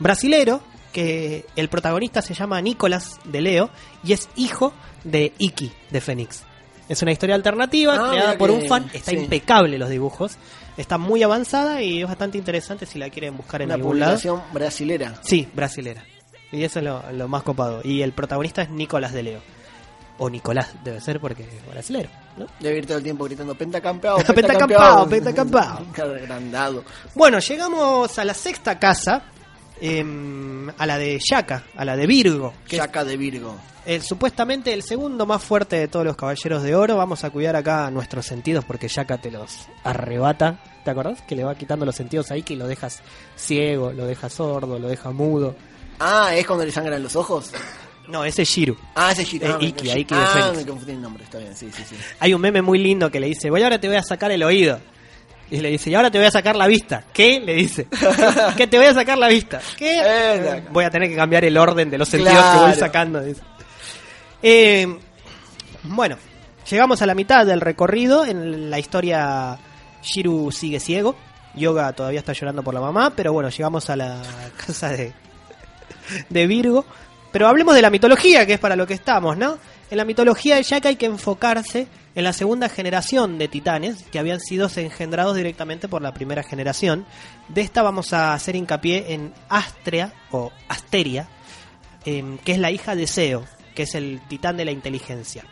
brasilero, 0.00 0.60
que 1.02 1.46
el 1.56 1.68
protagonista 1.68 2.22
se 2.22 2.34
llama 2.34 2.60
Nicolás 2.60 3.18
de 3.24 3.40
Leo 3.40 3.70
y 4.02 4.12
es 4.12 4.28
hijo 4.36 4.72
de 5.04 5.32
Iki 5.38 5.72
de 5.90 6.00
Fénix. 6.00 6.42
Es 6.88 7.02
una 7.02 7.12
historia 7.12 7.34
alternativa 7.34 7.94
Ah, 7.94 8.10
creada 8.10 8.38
por 8.38 8.50
que- 8.50 8.56
un 8.56 8.66
fan. 8.66 8.90
Está 8.92 9.10
sí. 9.12 9.16
impecable 9.18 9.78
los 9.78 9.90
dibujos. 9.90 10.36
Está 10.76 10.96
muy 10.98 11.22
avanzada 11.22 11.82
y 11.82 12.02
es 12.02 12.08
bastante 12.08 12.38
interesante 12.38 12.86
si 12.86 12.98
la 12.98 13.10
quieren 13.10 13.36
buscar 13.36 13.62
en 13.62 13.68
Una 13.68 13.74
algún 13.74 14.00
lado. 14.00 14.12
publicación 14.12 14.42
brasilera. 14.52 15.14
Sí, 15.22 15.48
brasilera. 15.54 16.02
Y 16.50 16.64
eso 16.64 16.78
es 16.78 16.84
lo, 16.84 17.02
lo 17.12 17.28
más 17.28 17.42
copado. 17.42 17.80
Y 17.84 18.02
el 18.02 18.12
protagonista 18.12 18.62
es 18.62 18.70
Nicolás 18.70 19.12
de 19.12 19.22
Leo. 19.22 19.40
O 20.20 20.28
Nicolás, 20.30 20.70
debe 20.82 21.00
ser 21.00 21.20
porque 21.20 21.42
es 21.44 21.70
brasilero, 21.70 22.08
¿no? 22.36 22.46
Debe 22.58 22.78
ir 22.78 22.86
todo 22.86 22.96
el 22.98 23.04
tiempo 23.04 23.24
gritando 23.24 23.54
pentacampeado, 23.54 24.18
Pentacampao, 24.34 25.08
pentacampao. 25.08 25.86
Agrandado. 25.96 26.82
Bueno, 27.14 27.38
llegamos 27.38 28.18
a 28.18 28.24
la 28.24 28.34
sexta 28.34 28.78
casa. 28.80 29.22
Em, 29.80 30.68
a 30.76 30.86
la 30.86 30.98
de 30.98 31.18
Yaka, 31.30 31.64
a 31.76 31.84
la 31.84 31.96
de 31.96 32.06
Virgo. 32.06 32.54
Chaca 32.66 33.04
de 33.04 33.16
Virgo. 33.16 33.56
el- 33.86 34.02
supuestamente 34.02 34.74
el 34.74 34.82
segundo 34.82 35.24
más 35.24 35.42
fuerte 35.42 35.76
de 35.76 35.88
todos 35.88 36.04
los 36.04 36.14
caballeros 36.16 36.62
de 36.62 36.74
oro. 36.74 36.96
Vamos 36.96 37.24
a 37.24 37.30
cuidar 37.30 37.56
acá 37.56 37.90
nuestros 37.90 38.26
sentidos 38.26 38.64
porque 38.64 38.88
Yaka 38.88 39.18
te 39.18 39.30
los 39.30 39.66
arrebata. 39.84 40.58
¿Te 40.84 40.90
acordás? 40.90 41.22
Que 41.22 41.34
le 41.36 41.44
va 41.44 41.54
quitando 41.54 41.84
los 41.86 41.96
sentidos 41.96 42.30
ahí, 42.30 42.42
que 42.42 42.54
lo 42.56 42.66
dejas 42.66 43.00
ciego, 43.36 43.92
lo 43.92 44.06
dejas 44.06 44.32
sordo, 44.32 44.78
lo 44.78 44.88
deja 44.88 45.10
mudo. 45.10 45.54
Ah, 46.00 46.34
¿es 46.34 46.46
cuando 46.46 46.64
le 46.64 46.70
sangran 46.72 47.02
los 47.02 47.16
ojos? 47.16 47.50
No, 48.08 48.24
ese 48.24 48.42
es 48.42 48.48
Shiru. 48.48 48.76
Ah, 48.94 49.12
ese 49.12 49.22
es 49.22 49.28
Shiro. 49.28 49.46
Eh, 49.46 49.52
Ah, 49.52 49.58
Iki, 49.60 49.90
Iki 50.00 50.14
de 50.14 50.20
ah, 50.20 50.26
Fénix. 50.32 50.56
me 50.56 50.66
confundí 50.70 50.92
el 50.92 51.02
nombre, 51.02 51.24
está 51.24 51.38
bien, 51.38 51.54
sí, 51.56 51.68
sí, 51.74 51.82
sí. 51.88 51.94
Hay 52.20 52.32
un 52.32 52.40
meme 52.40 52.62
muy 52.62 52.78
lindo 52.78 53.10
que 53.10 53.20
le 53.20 53.26
dice, 53.26 53.50
voy 53.50 53.62
ahora 53.62 53.78
te 53.80 53.86
voy 53.88 53.96
a 53.96 54.02
sacar 54.02 54.30
el 54.30 54.42
oído. 54.42 54.80
Y 55.50 55.58
le 55.60 55.70
dice, 55.70 55.88
y 55.90 55.94
ahora 55.94 56.10
te 56.10 56.18
voy 56.18 56.26
a 56.26 56.30
sacar 56.30 56.56
la 56.56 56.66
vista. 56.66 57.04
¿Qué? 57.12 57.40
Le 57.40 57.54
dice. 57.54 57.86
que 58.56 58.66
te 58.66 58.76
voy 58.76 58.86
a 58.86 58.94
sacar 58.94 59.16
la 59.16 59.28
vista. 59.28 59.60
¿Qué? 59.78 60.00
Eh, 60.04 60.64
voy 60.70 60.84
a 60.84 60.90
tener 60.90 61.08
que 61.08 61.16
cambiar 61.16 61.44
el 61.44 61.56
orden 61.56 61.88
de 61.90 61.96
los 61.98 62.08
sentidos 62.08 62.34
Claro. 62.34 62.58
que 62.60 62.66
voy 62.66 62.74
sacando. 62.78 63.20
dice. 63.22 63.40
Eh, 64.42 64.86
bueno, 65.84 66.16
llegamos 66.70 67.00
a 67.02 67.06
la 67.06 67.14
mitad 67.14 67.46
del 67.46 67.60
recorrido. 67.60 68.24
En 68.26 68.68
la 68.70 68.78
historia, 68.78 69.58
Shiru 70.02 70.52
sigue 70.52 70.80
ciego. 70.80 71.16
Yoga 71.54 71.92
todavía 71.92 72.20
está 72.20 72.34
llorando 72.34 72.62
por 72.62 72.74
la 72.74 72.80
mamá, 72.80 73.12
pero 73.16 73.32
bueno, 73.32 73.48
llegamos 73.48 73.88
a 73.90 73.96
la 73.96 74.20
casa 74.66 74.90
de, 74.90 75.12
de 76.28 76.46
Virgo. 76.46 76.84
Pero 77.32 77.48
hablemos 77.48 77.74
de 77.74 77.82
la 77.82 77.90
mitología, 77.90 78.46
que 78.46 78.54
es 78.54 78.60
para 78.60 78.76
lo 78.76 78.86
que 78.86 78.94
estamos, 78.94 79.36
¿no? 79.36 79.58
En 79.90 79.96
la 79.96 80.04
mitología 80.04 80.56
de 80.56 80.62
Jack 80.62 80.84
hay 80.86 80.96
que 80.96 81.06
enfocarse 81.06 81.86
en 82.14 82.24
la 82.24 82.32
segunda 82.34 82.68
generación 82.68 83.38
de 83.38 83.48
titanes, 83.48 84.02
que 84.10 84.18
habían 84.18 84.40
sido 84.40 84.68
engendrados 84.76 85.34
directamente 85.36 85.88
por 85.88 86.02
la 86.02 86.12
primera 86.12 86.42
generación. 86.42 87.06
De 87.48 87.62
esta 87.62 87.82
vamos 87.82 88.12
a 88.12 88.34
hacer 88.34 88.54
hincapié 88.56 89.14
en 89.14 89.32
Astrea, 89.48 90.12
o 90.30 90.50
Asteria, 90.68 91.28
em, 92.04 92.36
que 92.38 92.52
es 92.52 92.58
la 92.58 92.70
hija 92.70 92.94
de 92.94 93.06
Zeo, 93.06 93.44
que 93.74 93.84
es 93.84 93.94
el 93.94 94.20
titán 94.28 94.56
de 94.58 94.64
la 94.66 94.72
inteligencia. 94.72 95.44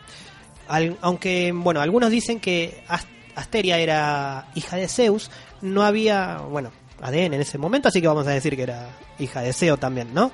Aunque, 1.01 1.51
bueno, 1.55 1.79
algunos 1.81 2.11
dicen 2.11 2.39
que 2.39 2.83
As- 2.87 3.07
Asteria 3.35 3.79
era 3.79 4.47
hija 4.53 4.75
de 4.75 4.87
Zeus, 4.87 5.31
no 5.61 5.83
había, 5.83 6.37
bueno, 6.39 6.71
ADN 7.01 7.33
en 7.35 7.41
ese 7.41 7.57
momento, 7.57 7.87
así 7.87 8.01
que 8.01 8.07
vamos 8.07 8.27
a 8.27 8.31
decir 8.31 8.55
que 8.55 8.63
era 8.63 8.89
hija 9.17 9.41
de 9.41 9.53
Zeo 9.53 9.77
también, 9.77 10.13
¿no? 10.13 10.31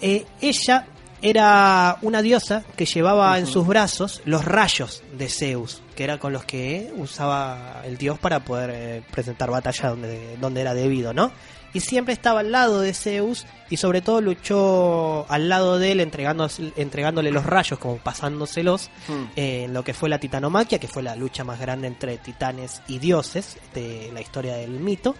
Eh, 0.00 0.24
ella 0.40 0.86
era 1.22 1.98
una 2.02 2.22
diosa 2.22 2.64
que 2.76 2.86
llevaba 2.86 3.38
en 3.38 3.46
sus 3.46 3.66
brazos 3.66 4.22
los 4.24 4.44
rayos 4.44 5.02
de 5.16 5.28
Zeus, 5.28 5.82
que 5.96 6.04
era 6.04 6.18
con 6.18 6.32
los 6.32 6.44
que 6.44 6.92
usaba 6.96 7.82
el 7.84 7.96
dios 7.98 8.18
para 8.18 8.40
poder 8.44 8.70
eh, 8.72 9.02
presentar 9.10 9.50
batalla 9.50 9.88
donde, 9.90 10.36
donde 10.40 10.60
era 10.60 10.74
debido, 10.74 11.12
¿no? 11.12 11.32
Y 11.74 11.80
siempre 11.80 12.14
estaba 12.14 12.40
al 12.40 12.50
lado 12.50 12.80
de 12.80 12.94
Zeus 12.94 13.44
y 13.68 13.76
sobre 13.76 14.00
todo 14.00 14.22
luchó 14.22 15.26
al 15.28 15.48
lado 15.50 15.78
de 15.78 15.92
él 15.92 16.00
entregándose- 16.00 16.72
entregándole 16.76 17.30
los 17.30 17.44
rayos, 17.44 17.78
como 17.78 17.98
pasándoselos, 17.98 18.88
Hmm. 19.06 19.24
eh, 19.36 19.64
en 19.64 19.74
lo 19.74 19.84
que 19.84 19.92
fue 19.92 20.08
la 20.08 20.18
titanomaquia, 20.18 20.78
que 20.78 20.88
fue 20.88 21.02
la 21.02 21.14
lucha 21.14 21.44
más 21.44 21.60
grande 21.60 21.86
entre 21.88 22.16
titanes 22.18 22.80
y 22.88 22.98
dioses 22.98 23.58
de 23.74 24.10
la 24.14 24.20
historia 24.22 24.54
del 24.56 24.70
mito. 24.70 25.14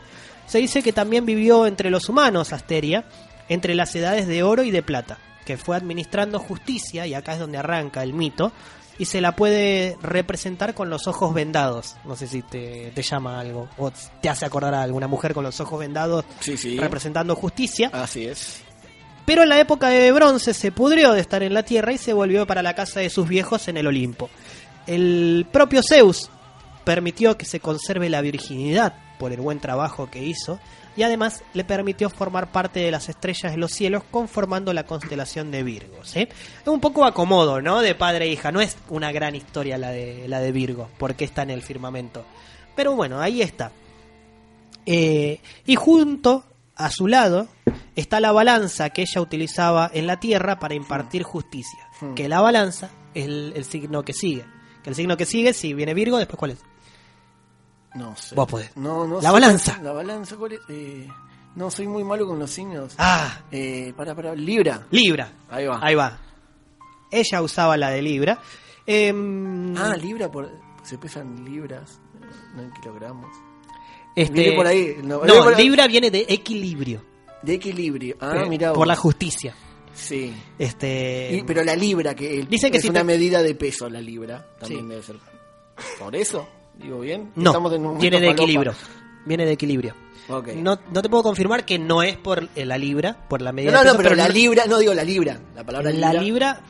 Se 0.46 0.58
dice 0.58 0.82
que 0.82 0.94
también 0.94 1.26
vivió 1.26 1.66
entre 1.66 1.90
los 1.90 2.08
humanos 2.08 2.54
Asteria, 2.54 3.04
entre 3.50 3.74
las 3.74 3.94
edades 3.94 4.26
de 4.26 4.42
oro 4.42 4.62
y 4.62 4.70
de 4.70 4.82
plata, 4.82 5.18
que 5.48 5.56
fue 5.56 5.76
administrando 5.76 6.38
justicia, 6.38 7.06
y 7.06 7.14
acá 7.14 7.32
es 7.32 7.38
donde 7.38 7.56
arranca 7.56 8.02
el 8.02 8.12
mito, 8.12 8.52
y 8.98 9.06
se 9.06 9.22
la 9.22 9.34
puede 9.34 9.96
representar 10.02 10.74
con 10.74 10.90
los 10.90 11.06
ojos 11.06 11.32
vendados. 11.32 11.96
No 12.04 12.16
sé 12.16 12.26
si 12.26 12.42
te, 12.42 12.92
te 12.94 13.00
llama 13.02 13.40
algo, 13.40 13.66
o 13.78 13.90
te 14.20 14.28
hace 14.28 14.44
acordar 14.44 14.74
a 14.74 14.82
alguna 14.82 15.06
mujer 15.08 15.32
con 15.32 15.42
los 15.44 15.58
ojos 15.60 15.80
vendados 15.80 16.26
Sí, 16.40 16.58
sí. 16.58 16.76
representando 16.78 17.34
justicia. 17.34 17.88
Así 17.94 18.26
es. 18.26 18.62
Pero 19.24 19.42
en 19.42 19.48
la 19.48 19.58
época 19.58 19.88
de 19.88 20.12
bronce 20.12 20.52
se 20.52 20.70
pudrió 20.70 21.12
de 21.12 21.20
estar 21.22 21.42
en 21.42 21.54
la 21.54 21.62
tierra 21.62 21.92
y 21.92 21.98
se 21.98 22.12
volvió 22.12 22.46
para 22.46 22.62
la 22.62 22.74
casa 22.74 23.00
de 23.00 23.08
sus 23.08 23.26
viejos 23.26 23.68
en 23.68 23.78
el 23.78 23.86
Olimpo. 23.86 24.28
El 24.86 25.46
propio 25.50 25.80
Zeus 25.82 26.28
permitió 26.84 27.38
que 27.38 27.46
se 27.46 27.60
conserve 27.60 28.10
la 28.10 28.20
virginidad 28.20 28.94
por 29.18 29.32
el 29.32 29.40
buen 29.40 29.60
trabajo 29.60 30.10
que 30.10 30.22
hizo 30.24 30.60
y 30.98 31.04
además 31.04 31.44
le 31.54 31.62
permitió 31.62 32.10
formar 32.10 32.50
parte 32.50 32.80
de 32.80 32.90
las 32.90 33.08
estrellas 33.08 33.52
de 33.52 33.58
los 33.58 33.70
cielos 33.70 34.02
conformando 34.10 34.72
la 34.72 34.84
constelación 34.84 35.52
de 35.52 35.62
Virgo. 35.62 36.04
¿sí? 36.04 36.22
Es 36.22 36.66
un 36.66 36.80
poco 36.80 37.04
acomodo, 37.04 37.62
¿no? 37.62 37.80
De 37.82 37.94
padre 37.94 38.24
e 38.24 38.32
hija. 38.32 38.50
No 38.50 38.60
es 38.60 38.76
una 38.88 39.12
gran 39.12 39.36
historia 39.36 39.78
la 39.78 39.90
de, 39.90 40.26
la 40.26 40.40
de 40.40 40.50
Virgo, 40.50 40.90
porque 40.98 41.24
está 41.24 41.42
en 41.42 41.50
el 41.50 41.62
firmamento. 41.62 42.24
Pero 42.74 42.96
bueno, 42.96 43.20
ahí 43.20 43.42
está. 43.42 43.70
Eh, 44.86 45.40
y 45.66 45.76
junto 45.76 46.42
a 46.74 46.90
su 46.90 47.06
lado 47.06 47.46
está 47.94 48.18
la 48.18 48.32
balanza 48.32 48.90
que 48.90 49.02
ella 49.02 49.20
utilizaba 49.20 49.88
en 49.94 50.08
la 50.08 50.18
tierra 50.18 50.58
para 50.58 50.74
impartir 50.74 51.22
justicia. 51.22 51.78
Hmm. 52.00 52.14
Que 52.14 52.28
la 52.28 52.40
balanza 52.40 52.90
es 53.14 53.26
el, 53.26 53.52
el 53.54 53.64
signo 53.64 54.02
que 54.02 54.14
sigue. 54.14 54.44
Que 54.82 54.90
el 54.90 54.96
signo 54.96 55.16
que 55.16 55.26
sigue, 55.26 55.52
si 55.52 55.74
viene 55.74 55.94
Virgo, 55.94 56.18
después 56.18 56.40
cuál 56.40 56.50
es. 56.50 56.58
No 57.94 58.14
sé. 58.16 58.34
Vos 58.34 58.46
podés. 58.48 58.76
No, 58.76 59.06
no 59.06 59.20
La 59.20 59.30
balanza. 59.32 59.78
La 59.82 59.92
balanza, 59.92 60.36
¿cuál 60.36 60.52
es? 60.52 60.60
Eh, 60.68 61.08
no, 61.56 61.70
soy 61.70 61.86
muy 61.86 62.04
malo 62.04 62.26
con 62.26 62.38
los 62.38 62.50
signos. 62.50 62.94
Ah, 62.98 63.40
Eh, 63.50 63.92
para, 63.96 64.14
para, 64.14 64.34
Libra. 64.34 64.86
Libra. 64.90 65.32
Ahí 65.48 65.66
va. 65.66 65.78
Ahí 65.82 65.94
va. 65.94 66.18
Ella 67.10 67.42
usaba 67.42 67.76
la 67.76 67.90
de 67.90 68.02
Libra. 68.02 68.38
Em, 68.86 69.76
Ah, 69.76 69.96
Libra, 69.96 70.30
por, 70.30 70.50
se 70.82 70.96
pesan 70.98 71.44
libras, 71.44 72.00
no 72.54 72.62
en 72.62 72.70
kilogramos. 72.72 73.30
este, 74.16 74.32
viene 74.32 74.56
por 74.56 74.66
ahí, 74.66 74.96
no, 75.02 75.18
No, 75.18 75.20
viene 75.24 75.42
por 75.42 75.54
ahí. 75.54 75.64
Libra 75.64 75.86
viene 75.86 76.10
de 76.10 76.26
equilibrio. 76.28 77.02
De 77.42 77.54
equilibrio. 77.54 78.16
Ah, 78.20 78.32
eh, 78.44 78.48
mira. 78.48 78.72
por 78.72 78.86
la 78.86 78.96
justicia. 78.96 79.54
Sí. 79.94 80.32
Este, 80.58 81.30
Y- 81.38 81.42
pero 81.42 81.62
la 81.64 81.74
libra, 81.74 82.14
que 82.14 82.38
el- 82.40 82.48
Dicen 82.48 82.70
que 82.70 82.76
es 82.78 82.82
si 82.84 82.88
una 82.90 83.00
te- 83.00 83.04
medida 83.04 83.42
de 83.42 83.54
peso, 83.54 83.88
la 83.88 84.00
libra, 84.00 84.46
también 84.60 84.82
Sí. 84.82 84.88
debe 84.88 85.02
ser. 85.02 85.16
¿Por 85.98 86.14
eso? 86.16 86.48
¿Digo 86.78 87.00
bien? 87.00 87.30
no, 87.36 87.50
Estamos 87.50 87.72
en 87.72 87.78
un 87.80 87.84
momento 87.84 88.00
viene 88.02 88.20
de 88.20 88.26
falopa. 88.26 88.42
equilibrio. 88.42 88.74
Viene 89.24 89.46
de 89.46 89.52
equilibrio. 89.52 89.94
No, 90.56 90.78
no 90.92 91.02
te 91.02 91.08
puedo 91.08 91.22
confirmar 91.22 91.64
que 91.64 91.78
no 91.78 92.02
es 92.02 92.16
por 92.18 92.48
eh, 92.54 92.66
la 92.66 92.76
libra, 92.76 93.16
por 93.28 93.40
la 93.40 93.50
medida 93.52 93.70
No, 93.72 93.78
no, 93.78 93.84
de 93.84 93.90
no, 93.92 93.96
peso, 93.96 94.02
pero, 94.10 94.14
la 94.16 94.28
libra, 94.28 94.64
no 94.66 94.78
digo 94.78 94.92
la 94.92 95.04
libra, 95.04 95.38
la 95.56 95.64
palabra 95.64 95.90
la 95.90 96.12
libra, 96.12 96.22
libra, 96.22 96.60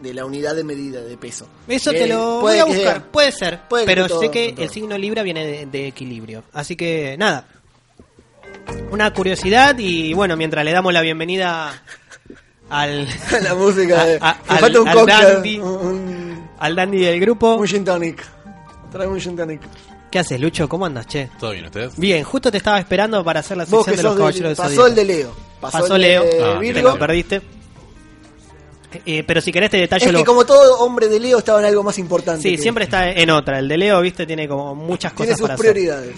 de 0.00 0.14
la 0.14 0.24
unidad 0.24 0.54
de 0.54 0.62
medida 0.62 1.00
de 1.02 1.16
peso. 1.16 1.48
eso 1.66 1.90
Eh, 1.90 1.94
te 1.98 2.06
lo 2.06 2.40
voy 2.40 2.58
a 2.58 2.64
buscar, 2.64 2.82
sea. 2.84 3.04
puede 3.10 3.32
ser, 3.32 3.60
Puede 3.68 3.84
pero 3.86 4.06
todo, 4.06 4.20
sé 4.20 4.30
que 4.30 4.54
el 4.56 4.70
signo 4.70 4.96
libra 4.96 5.24
viene 5.24 5.44
de, 5.44 5.66
de 5.66 5.88
equilibrio. 5.88 6.44
Así 6.52 6.76
que 6.76 7.16
nada, 7.18 7.44
una 8.92 9.12
curiosidad 9.12 9.76
y 9.78 10.12
bueno, 10.14 10.36
mientras 10.36 10.64
le 10.64 10.70
damos 10.72 10.92
la 10.92 11.00
bienvenida 11.00 11.82
al, 12.70 13.08
la 13.42 13.54
música 13.56 14.04
de... 14.04 14.18
A- 14.20 14.30
a- 14.46 14.52
me 14.54 14.58
falta 14.60 14.80
un 14.80 14.88
al- 14.88 14.98
al 14.98 15.06
dandy. 15.06 15.58
un, 15.58 15.66
un, 15.68 16.48
al 16.60 16.76
dandy 16.76 16.98
del 17.00 17.18
grupo. 17.18 17.56
un 17.56 17.66
gin 17.66 17.84
tonic. 17.84 18.24
Trae 18.90 19.06
un 19.06 19.20
gin 19.20 19.36
tonic. 19.36 19.60
¿Qué 20.10 20.18
haces, 20.18 20.40
Lucho? 20.40 20.68
¿Cómo 20.68 20.86
andas, 20.86 21.06
che? 21.06 21.28
¿Todo 21.38 21.50
bien 21.50 21.66
ustedes? 21.66 21.96
Bien, 21.98 22.24
justo 22.24 22.50
te 22.50 22.56
estaba 22.58 22.78
esperando 22.78 23.22
para 23.22 23.40
hacer 23.40 23.56
la 23.58 23.64
Vos 23.66 23.84
sección 23.84 23.92
que 23.94 23.96
de 23.98 24.02
los 24.02 24.12
sos 24.12 24.18
caballeros 24.18 24.48
del, 24.48 24.56
de 24.56 24.56
pasó 24.56 24.74
Zodíaco. 24.74 24.86
el 24.88 24.94
de 24.94 25.04
Leo. 25.04 25.36
Pasó, 25.60 25.78
Pasó 25.80 25.94
el 25.96 26.02
Leo, 26.02 26.22
de 26.24 26.42
Ah, 26.44 26.52
te 26.54 26.58
Virgo. 26.72 26.88
lo 26.90 26.98
perdiste. 26.98 27.42
Eh, 29.04 29.22
pero 29.26 29.42
si 29.42 29.52
querés 29.52 29.68
te 29.70 29.76
detallo 29.76 30.06
Es 30.06 30.12
lo... 30.12 30.18
que 30.20 30.24
como 30.24 30.46
todo 30.46 30.78
hombre 30.78 31.08
de 31.08 31.20
Leo 31.20 31.36
estaba 31.38 31.58
en 31.60 31.66
algo 31.66 31.82
más 31.82 31.98
importante. 31.98 32.40
Sí, 32.42 32.56
que- 32.56 32.62
siempre 32.62 32.84
está 32.84 33.10
en 33.10 33.28
otra. 33.28 33.58
El 33.58 33.68
de 33.68 33.76
Leo, 33.76 34.00
viste, 34.00 34.24
tiene 34.24 34.48
como 34.48 34.74
muchas 34.74 35.12
Tiene 35.14 35.32
cosas 35.32 35.38
sus 35.38 35.46
para 35.46 35.54
hacer. 35.54 35.72
prioridades. 35.72 36.16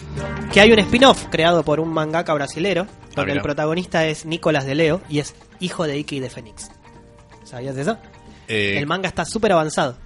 Que 0.53 0.61
hay 0.61 0.71
un 0.71 0.79
spin-off 0.79 1.25
creado 1.33 1.65
por 1.65 1.81
un 1.81 1.93
mangaka 1.93 2.33
brasilero, 2.33 2.87
donde 3.17 3.33
mira. 3.33 3.35
el 3.35 3.43
protagonista 3.43 4.07
es 4.07 4.25
Nicolás 4.25 4.67
de 4.67 4.77
Leo 4.77 5.01
y 5.09 5.19
es 5.19 5.35
hijo 5.59 5.85
de 5.89 5.99
Iki 5.99 6.21
de 6.21 6.31
Fénix. 6.31 6.69
¿Sabías 7.43 7.77
eso? 7.77 7.99
Eh, 8.47 8.77
El 8.79 8.87
manga 8.87 9.09
está 9.09 9.25
súper 9.25 9.51
avanzado. 9.51 9.97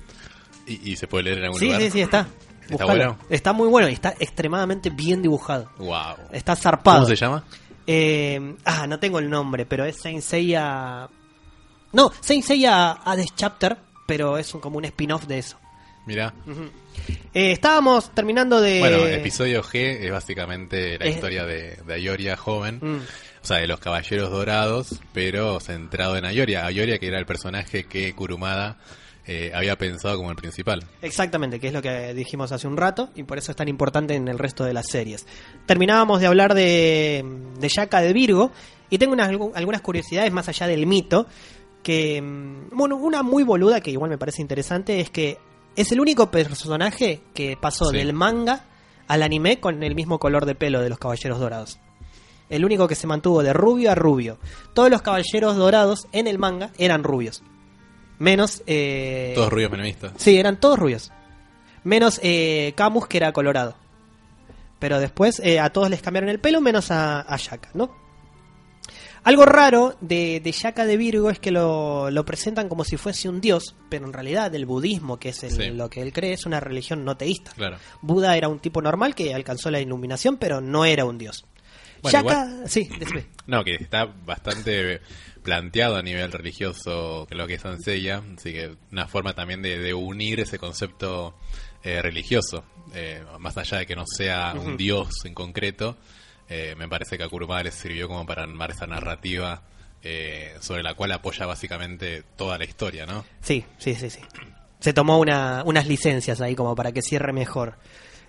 y, 0.67 0.93
y 0.93 0.97
se 0.97 1.07
puede 1.07 1.25
leer 1.25 1.39
en 1.41 1.45
algún 1.45 1.61
Sí, 1.61 1.67
lugar? 1.67 1.83
sí, 1.83 1.91
sí, 1.91 2.01
está. 2.01 2.27
¿Está 2.69 2.85
bueno? 2.87 3.19
Está 3.29 3.53
muy 3.53 3.69
bueno 3.69 3.89
y 3.89 3.93
está 3.93 4.15
extremadamente 4.19 4.91
bien 4.91 5.23
dibujado. 5.23 5.71
Wow. 5.79 6.17
Está 6.33 6.57
zarpado. 6.57 6.99
¿Cómo 6.99 7.09
se 7.09 7.17
llama? 7.17 7.45
Eh, 7.87 8.57
ah, 8.65 8.87
no 8.87 8.99
tengo 8.99 9.19
el 9.19 9.29
nombre, 9.29 9.67
pero 9.67 9.85
es 9.85 9.97
Saint 10.01 10.23
Seiya... 10.23 11.09
No, 11.93 12.11
Saint 12.21 12.43
Seiya 12.45 12.93
Hades 12.93 13.35
Chapter, 13.37 13.77
pero 14.07 14.39
es 14.39 14.53
un, 14.55 14.61
como 14.61 14.79
un 14.79 14.85
spin-off 14.87 15.27
de 15.27 15.39
eso. 15.39 15.59
Mira. 16.07 16.35
Eh, 17.33 17.53
estábamos 17.53 18.11
terminando 18.15 18.61
de... 18.61 18.79
Bueno, 18.81 19.07
episodio 19.07 19.63
G 19.63 19.99
es 20.01 20.11
básicamente 20.11 20.99
la 20.99 21.07
Eh. 21.07 21.11
historia 21.11 21.45
de, 21.45 21.77
de 21.87 21.95
Ayoria 21.95 22.37
joven. 22.37 22.79
Mm. 22.83 22.97
O 23.43 23.47
sea, 23.47 23.59
de 23.59 23.67
los 23.67 23.79
caballeros 23.79 24.31
dorados, 24.31 25.01
pero 25.13 25.61
centrado 25.61 26.17
en 26.17 26.25
Ayoria. 26.25 26.65
Ayoria 26.67 26.99
que 26.99 27.09
era 27.09 27.19
el 27.19 27.27
personaje 27.27 27.85
que 27.85 28.15
Kurumada 28.15 28.79
eh, 29.27 29.53
había 29.55 29.77
pensado 29.79 30.17
como 30.19 30.31
el 30.31 30.37
principal. 30.37 30.85
Exactamente, 31.03 31.59
que 31.61 31.69
es 31.69 31.73
lo 31.73 31.81
que 31.83 32.13
dijimos 32.15 32.53
hace 32.53 32.67
un 32.67 32.77
rato 32.77 33.11
y 33.15 33.23
por 33.23 33.39
eso 33.39 33.51
es 33.53 33.57
tan 33.57 33.69
importante 33.69 34.15
en 34.15 34.29
el 34.29 34.39
resto 34.39 34.65
de 34.65 34.75
las 34.75 34.87
series. 34.89 35.27
Terminábamos 35.67 36.21
de 36.21 36.27
hablar 36.27 36.55
de, 36.55 37.25
de 37.59 37.69
Yaka 37.69 38.01
de 38.01 38.13
Virgo 38.13 38.51
y 38.91 38.99
tengo 38.99 39.13
unas, 39.15 39.31
algunas 39.55 39.81
curiosidades 39.81 40.33
más 40.33 40.49
allá 40.49 40.67
del 40.67 40.87
mito. 40.87 41.27
Que, 41.83 42.21
mm, 42.23 42.71
bueno, 42.77 42.97
una 42.97 43.23
muy 43.23 43.43
boluda 43.45 43.81
que 43.81 43.91
igual 43.91 44.11
me 44.11 44.19
parece 44.19 44.41
interesante 44.43 45.01
es 45.01 45.11
que 45.11 45.39
es 45.77 45.91
el 45.93 46.01
único 46.01 46.31
personaje 46.31 47.21
que 47.35 47.57
pasó 47.61 47.87
Sí. 47.87 47.97
del 47.99 48.13
manga 48.13 48.65
al 49.07 49.23
anime 49.23 49.61
con 49.61 49.83
el 49.83 49.95
mismo 49.95 50.19
color 50.19 50.47
de 50.47 50.55
pelo 50.55 50.81
de 50.81 50.89
los 50.89 50.99
caballeros 50.99 51.39
dorados. 51.41 51.79
El 52.49 52.65
único 52.65 52.89
que 52.89 52.95
se 52.95 53.07
mantuvo 53.07 53.43
de 53.43 53.53
rubio 53.53 53.91
a 53.91 53.95
rubio. 53.95 54.39
Todos 54.75 54.91
los 54.91 55.03
caballeros 55.03 55.57
dorados 55.57 56.07
en 56.13 56.27
el 56.27 56.39
manga 56.39 56.71
eran 56.79 57.03
rubios. 57.03 57.43
Menos. 58.19 58.63
Eh, 58.67 59.33
Todos 59.35 59.51
rubios 59.53 59.71
menemistas. 59.71 60.13
Sí, 60.17 60.37
eran 60.39 60.59
todos 60.61 60.79
rubios. 60.79 61.13
Menos 61.83 62.21
eh, 62.23 62.73
Camus, 62.77 63.07
que 63.07 63.17
era 63.19 63.33
colorado. 63.33 63.77
Pero 64.79 65.01
después 65.01 65.41
eh, 65.41 65.61
a 65.61 65.71
todos 65.71 65.91
les 65.91 66.03
cambiaron 66.03 66.29
el 66.31 66.41
pelo, 66.41 66.61
menos 66.61 66.91
a, 66.91 67.21
a 67.21 67.37
Shaka, 67.37 67.71
¿no? 67.75 68.03
Algo 69.23 69.47
raro 69.47 69.97
de, 70.03 70.41
de 70.45 70.53
Yaka 70.53 70.85
de 70.85 70.99
Virgo 70.99 71.31
es 71.31 71.39
que 71.39 71.51
lo, 71.51 72.11
lo 72.11 72.27
presentan 72.27 72.69
como 72.69 72.85
si 72.85 72.99
fuese 72.99 73.27
un 73.31 73.41
dios, 73.41 73.75
pero 73.89 74.05
en 74.07 74.13
realidad 74.13 74.55
el 74.55 74.67
budismo, 74.67 75.19
que 75.19 75.31
es 75.31 75.43
el- 75.45 75.51
Sí. 75.53 75.71
lo 75.71 75.89
que 75.89 76.03
él 76.03 76.13
cree, 76.13 76.35
es 76.35 76.45
una 76.45 76.61
religión 76.61 77.07
no 77.07 77.17
teísta. 77.17 77.53
Claro. 77.57 77.79
Buda 78.03 78.37
era 78.37 78.49
un 78.49 78.59
tipo 78.59 78.83
normal 78.83 79.15
que 79.15 79.33
alcanzó 79.33 79.71
la 79.71 79.81
iluminación, 79.81 80.37
pero 80.37 80.61
no 80.61 80.85
era 80.85 81.07
un 81.07 81.17
dios. 81.17 81.47
Bueno, 82.13 82.67
sí, 82.67 82.89
decime. 82.99 83.27
No, 83.47 83.63
que 83.65 83.75
está 83.75 84.05
bastante 84.05 85.01
planteado 85.43 85.97
a 85.97 86.03
nivel 86.03 86.33
religioso 86.33 87.27
lo 87.31 87.47
que 87.47 87.55
es 87.55 87.65
Ansella, 87.65 88.23
así 88.37 88.53
que 88.53 88.75
una 88.93 89.07
forma 89.07 89.35
también 89.35 89.61
de, 89.63 89.79
de 89.79 89.93
unir 89.95 90.41
ese 90.41 90.59
concepto 90.59 91.37
eh, 91.83 92.01
religioso, 92.01 92.65
eh, 92.95 93.23
más 93.39 93.57
allá 93.59 93.79
de 93.79 93.87
que 93.87 93.95
no 93.97 94.05
sea 94.07 94.55
un 94.55 94.77
dios 94.77 95.09
en 95.25 95.35
concreto, 95.35 95.97
eh, 96.49 96.75
me 96.79 96.89
parece 96.89 97.19
que 97.19 97.25
a 97.25 97.29
Kurumada 97.29 97.65
le 97.65 97.71
sirvió 97.73 98.09
como 98.09 98.25
para 98.25 98.43
armar 98.43 98.71
esa 98.71 98.87
narrativa 98.87 99.63
eh, 100.03 100.55
sobre 100.61 100.83
la 100.83 100.95
cual 100.95 101.13
apoya 101.13 101.47
básicamente 101.47 102.23
toda 102.37 102.57
la 102.59 102.65
historia, 102.65 103.07
¿no? 103.07 103.25
Sí, 103.41 103.65
sí, 103.79 103.95
sí, 103.95 104.09
sí. 104.11 104.21
Se 104.81 104.93
tomó 104.93 105.19
una- 105.19 105.63
unas 105.65 105.87
licencias 105.87 106.41
ahí 106.43 106.55
como 106.55 106.75
para 106.75 106.93
que 106.93 107.01
cierre 107.03 107.33
mejor. 107.33 107.77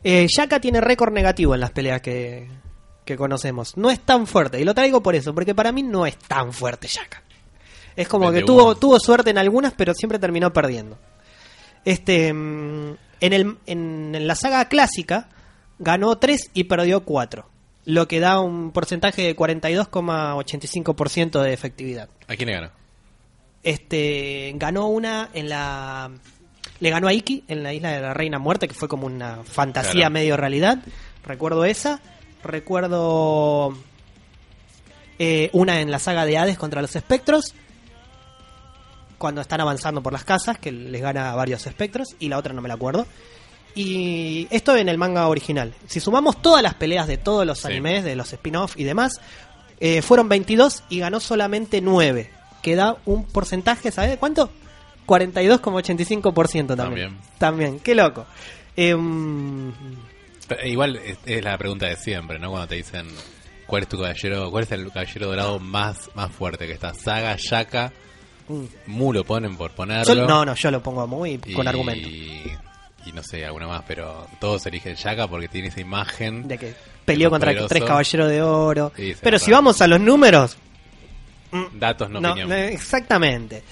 Eh, 0.03 0.27
Yaka 0.33 0.59
tiene 0.61 0.79
récord 0.81 1.11
negativo 1.13 1.53
en 1.53 1.59
las 1.61 1.71
peleas 1.71 2.01
que, 2.01 2.47
que 3.05 3.15
conocemos. 3.15 3.77
No 3.77 3.89
es 3.91 3.99
tan 4.01 4.27
fuerte, 4.27 4.59
y 4.59 4.65
lo 4.65 4.73
traigo 4.73 5.01
por 5.01 5.15
eso, 5.15 5.33
porque 5.33 5.55
para 5.55 5.71
mí 5.71 5.83
no 5.83 6.05
es 6.05 6.17
tan 6.17 6.51
fuerte 6.51 6.87
Yaka. 6.87 7.21
Es 7.95 8.07
como 8.09 8.29
que 8.31 8.41
tuvo, 8.41 8.75
tuvo 8.75 8.99
suerte 8.99 9.29
en 9.29 9.37
algunas, 9.37 9.71
pero 9.73 9.93
siempre 9.93 10.19
terminó 10.19 10.51
perdiendo. 10.51 10.97
Este, 11.85 12.33
mm, 12.33 12.97
en, 13.21 13.33
el, 13.33 13.57
en, 13.67 14.15
en 14.15 14.27
la 14.27 14.35
saga 14.35 14.67
clásica 14.67 15.29
ganó 15.79 16.17
3 16.17 16.49
y 16.53 16.65
perdió 16.65 17.05
4, 17.05 17.47
lo 17.85 18.07
que 18.07 18.19
da 18.19 18.39
un 18.41 18.71
porcentaje 18.71 19.21
de 19.21 19.35
42,85% 19.35 21.41
de 21.41 21.53
efectividad 21.53 22.09
¿A 22.27 22.35
quién 22.35 22.49
le 22.49 22.55
ganó? 22.55 22.71
este 23.63 24.53
ganó 24.55 24.87
una 24.87 25.29
en 25.33 25.49
la 25.49 26.11
le 26.79 26.89
ganó 26.89 27.07
a 27.07 27.13
Iki 27.13 27.43
en 27.47 27.63
la 27.63 27.73
isla 27.73 27.91
de 27.91 28.01
la 28.01 28.13
Reina 28.13 28.39
Muerte 28.39 28.67
que 28.67 28.73
fue 28.73 28.87
como 28.87 29.07
una 29.07 29.43
fantasía 29.43 29.91
Claro. 29.93 30.11
medio 30.13 30.37
realidad 30.37 30.79
recuerdo 31.25 31.65
esa 31.65 31.99
recuerdo 32.45 33.75
eh, 35.19 35.49
una 35.53 35.81
en 35.81 35.91
la 35.91 35.99
saga 35.99 36.25
de 36.25 36.37
Hades 36.37 36.57
contra 36.57 36.81
los 36.81 36.95
espectros 36.95 37.53
cuando 39.17 39.41
están 39.41 39.61
avanzando 39.61 40.01
por 40.03 40.13
las 40.13 40.23
casas 40.25 40.57
que 40.59 40.71
les 40.71 41.01
gana 41.01 41.31
a 41.31 41.35
varios 41.35 41.65
espectros 41.67 42.09
y 42.19 42.29
la 42.29 42.37
otra 42.37 42.53
no 42.53 42.61
me 42.61 42.67
la 42.67 42.73
acuerdo 42.75 43.05
y 43.73 44.47
esto 44.51 44.75
en 44.75 44.87
el 44.89 44.97
manga 44.97 45.27
original 45.27 45.73
si 45.87 45.99
sumamos 45.99 46.41
todas 46.41 46.61
las 46.61 46.73
peleas 46.75 47.07
de 47.07 47.17
todos 47.17 47.45
los 47.45 47.59
Sí. 47.59 47.67
animes 47.67 48.03
de 48.03 48.15
los 48.15 48.31
spin-off 48.33 48.77
y 48.77 48.83
demás 48.83 49.19
eh, 49.79 50.01
fueron 50.01 50.27
22 50.29 50.83
y 50.89 50.99
ganó 50.99 51.19
solamente 51.19 51.81
9 51.81 52.29
que 52.61 52.75
da 52.75 52.97
un 53.05 53.25
porcentaje 53.25 53.91
¿sabes 53.91 54.11
de 54.11 54.17
cuánto? 54.17 54.49
42,85% 55.07 56.67
también 56.75 56.77
También. 56.77 57.17
también 57.37 57.79
qué 57.79 57.95
loco 57.95 58.25
Em, 58.77 59.71
Pero 60.47 60.65
igual 60.67 60.95
es, 60.97 61.17
es 61.25 61.43
la 61.43 61.57
pregunta 61.57 61.87
de 61.87 61.95
siempre, 61.95 62.39
¿no? 62.39 62.49
Cuando 62.51 62.67
te 62.67 62.75
dicen 62.75 63.07
cuál 63.65 63.83
es 63.83 63.89
tu 63.89 63.97
caballero, 63.97 64.51
cuál 64.51 64.63
es 64.63 64.71
el 64.71 64.91
caballero 64.91 65.27
dorado 65.27 65.59
más, 65.59 66.09
más 66.15 66.31
fuerte 66.31 66.67
que 66.67 66.73
está. 66.73 66.93
Saga, 66.93 67.35
Yaka, 67.37 67.91
mm. 68.47 68.63
Mu 68.87 69.13
lo 69.13 69.23
ponen 69.23 69.55
por 69.57 69.71
ponerlo. 69.71 70.13
Yo- 70.13 70.27
no, 70.27 70.45
no, 70.45 70.53
yo 70.55 70.71
lo 70.71 70.81
pongo 70.81 71.07
muy 71.07 71.39
y, 71.45 71.53
con 71.53 71.67
argumento. 71.67 72.07
Y 72.07 73.11
no 73.13 73.21
sé, 73.21 73.45
alguna 73.45 73.67
más, 73.67 73.83
pero 73.87 74.27
todos 74.39 74.65
eligen 74.65 74.95
Yaka 74.95 75.27
porque 75.27 75.47
tiene 75.47 75.67
esa 75.67 75.79
imagen. 75.81 76.47
De 76.47 76.57
que 76.57 76.73
peleó 77.05 77.29
contra 77.29 77.51
poderoso. 77.51 77.69
tres 77.69 77.83
caballeros 77.83 78.29
de 78.29 78.41
oro. 78.41 78.91
Pero 79.21 79.39
si 79.39 79.51
vamos 79.51 79.79
a 79.81 79.87
los 79.87 79.99
números. 79.99 80.57
Datos, 81.73 82.09
no, 82.09 82.19
no, 82.19 82.31
opinión. 82.31 82.49
no, 82.49 82.55
exactamente. 82.55 83.63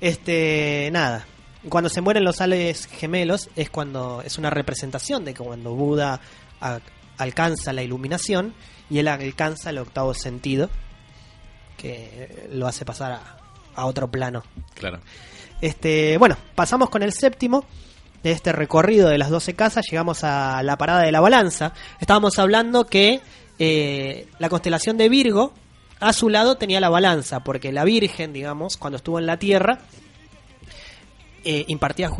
Este, 0.00 0.90
nada. 0.92 1.26
Cuando 1.68 1.88
se 1.88 2.00
mueren 2.00 2.24
los 2.24 2.40
ales 2.40 2.86
gemelos 2.86 3.48
es 3.56 3.70
cuando 3.70 4.22
es 4.24 4.36
una 4.38 4.50
representación 4.50 5.24
de 5.24 5.32
que 5.34 5.42
cuando 5.44 5.74
Buda 5.74 6.20
a- 6.60 6.80
alcanza 7.18 7.72
la 7.72 7.82
iluminación 7.82 8.54
y 8.90 8.98
él 8.98 9.08
alcanza 9.08 9.70
el 9.70 9.78
octavo 9.78 10.12
sentido 10.14 10.68
que 11.76 12.48
lo 12.52 12.66
hace 12.66 12.84
pasar 12.84 13.12
a, 13.12 13.36
a 13.74 13.86
otro 13.86 14.10
plano. 14.10 14.42
Claro. 14.74 15.00
Este, 15.60 16.18
bueno, 16.18 16.36
pasamos 16.54 16.90
con 16.90 17.02
el 17.02 17.12
séptimo 17.12 17.64
de 18.22 18.32
este 18.32 18.52
recorrido 18.52 19.08
de 19.08 19.18
las 19.18 19.30
12 19.30 19.54
casas, 19.54 19.84
llegamos 19.90 20.22
a 20.24 20.62
la 20.62 20.76
parada 20.78 21.02
de 21.02 21.12
la 21.12 21.20
balanza. 21.20 21.72
Estábamos 22.00 22.38
hablando 22.38 22.86
que 22.86 23.20
eh, 23.58 24.28
la 24.38 24.48
constelación 24.48 24.96
de 24.96 25.08
Virgo 25.08 25.52
a 26.00 26.12
su 26.12 26.28
lado 26.28 26.56
tenía 26.56 26.80
la 26.80 26.88
balanza, 26.88 27.40
porque 27.44 27.72
la 27.72 27.84
Virgen, 27.84 28.32
digamos, 28.32 28.76
cuando 28.76 28.96
estuvo 28.96 29.18
en 29.18 29.26
la 29.26 29.38
Tierra, 29.38 29.78
eh, 31.44 31.64
impartía 31.68 32.10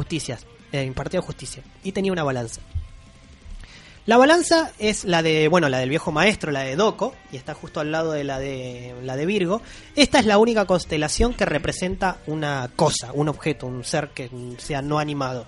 eh, 0.73 0.85
impartía 0.85 1.21
justicia 1.21 1.63
y 1.85 1.93
tenía 1.93 2.13
una 2.13 2.25
balanza. 2.25 2.61
La 4.05 4.17
balanza 4.17 4.73
es 4.81 5.05
la 5.05 5.23
de, 5.23 5.47
bueno, 5.47 5.69
la 5.69 5.79
del 5.79 5.89
viejo 5.89 6.11
maestro, 6.11 6.51
la 6.51 6.63
de 6.63 6.75
Doco, 6.75 7.15
y 7.31 7.37
está 7.37 7.55
justo 7.55 7.79
al 7.79 7.93
lado 7.93 8.11
de 8.11 8.25
la 8.25 8.41
de 8.41 8.97
la 9.05 9.15
de 9.15 9.27
Virgo. 9.27 9.63
Esta 9.95 10.19
es 10.19 10.27
la 10.27 10.39
única 10.39 10.65
constelación 10.65 11.35
que 11.35 11.45
representa 11.45 12.19
una 12.27 12.69
cosa, 12.75 13.13
un 13.13 13.29
objeto, 13.29 13.67
un 13.69 13.85
ser 13.85 14.09
que 14.09 14.29
sea 14.59 14.83
no 14.83 14.99
animado. 14.99 15.47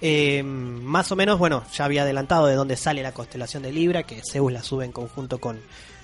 Eh, 0.00 0.42
más 0.44 1.10
o 1.10 1.16
menos, 1.16 1.38
bueno, 1.38 1.64
ya 1.74 1.86
había 1.86 2.02
adelantado 2.02 2.46
de 2.46 2.54
dónde 2.54 2.76
sale 2.76 3.02
la 3.02 3.12
constelación 3.12 3.62
de 3.62 3.72
Libra, 3.72 4.02
que 4.02 4.20
Zeus 4.30 4.52
la 4.52 4.62
sube 4.62 4.84
en 4.84 4.92
conjunto 4.92 5.38
con, 5.40 5.60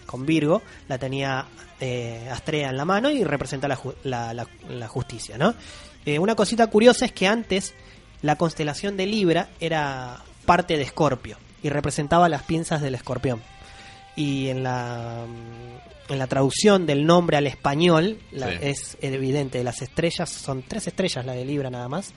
con 0.06 0.24
Virgo, 0.26 0.62
la 0.88 0.96
tenía 0.98 1.44
eh, 1.80 2.28
Astrea 2.32 2.70
en 2.70 2.76
la 2.78 2.87
mano 2.87 3.10
y 3.10 3.24
representa 3.24 3.68
la- 3.68 3.78
la 4.70 4.88
justicia, 4.88 5.37
¿no? 5.38 5.54
Eh, 6.06 6.18
una 6.18 6.34
cosita 6.34 6.66
curiosa 6.68 7.04
es 7.06 7.12
que 7.12 7.26
antes 7.26 7.74
la 8.22 8.36
constelación 8.36 8.96
de 8.96 9.06
Libra 9.06 9.48
era 9.60 10.22
parte 10.46 10.76
de 10.76 10.82
Escorpio 10.82 11.36
y 11.62 11.68
representaba 11.70 12.28
las 12.28 12.42
pinzas 12.42 12.80
del 12.82 12.94
escorpión. 12.94 13.40
Y 14.16 14.48
en 14.48 14.62
la, 14.62 15.24
mm, 15.26 16.12
en 16.12 16.18
la 16.18 16.26
traducción 16.26 16.86
del 16.86 17.04
nombre 17.06 17.36
al 17.36 17.46
español 17.46 18.18
la- 18.32 18.50
Sí. 18.50 18.58
es 18.60 18.96
evidente, 19.00 19.64
las 19.64 19.80
estrellas 19.82 20.30
son 20.30 20.62
tres 20.62 20.86
estrellas, 20.86 21.24
la 21.24 21.32
de 21.32 21.44
Libra 21.44 21.70
nada 21.70 21.88
más. 21.88 22.12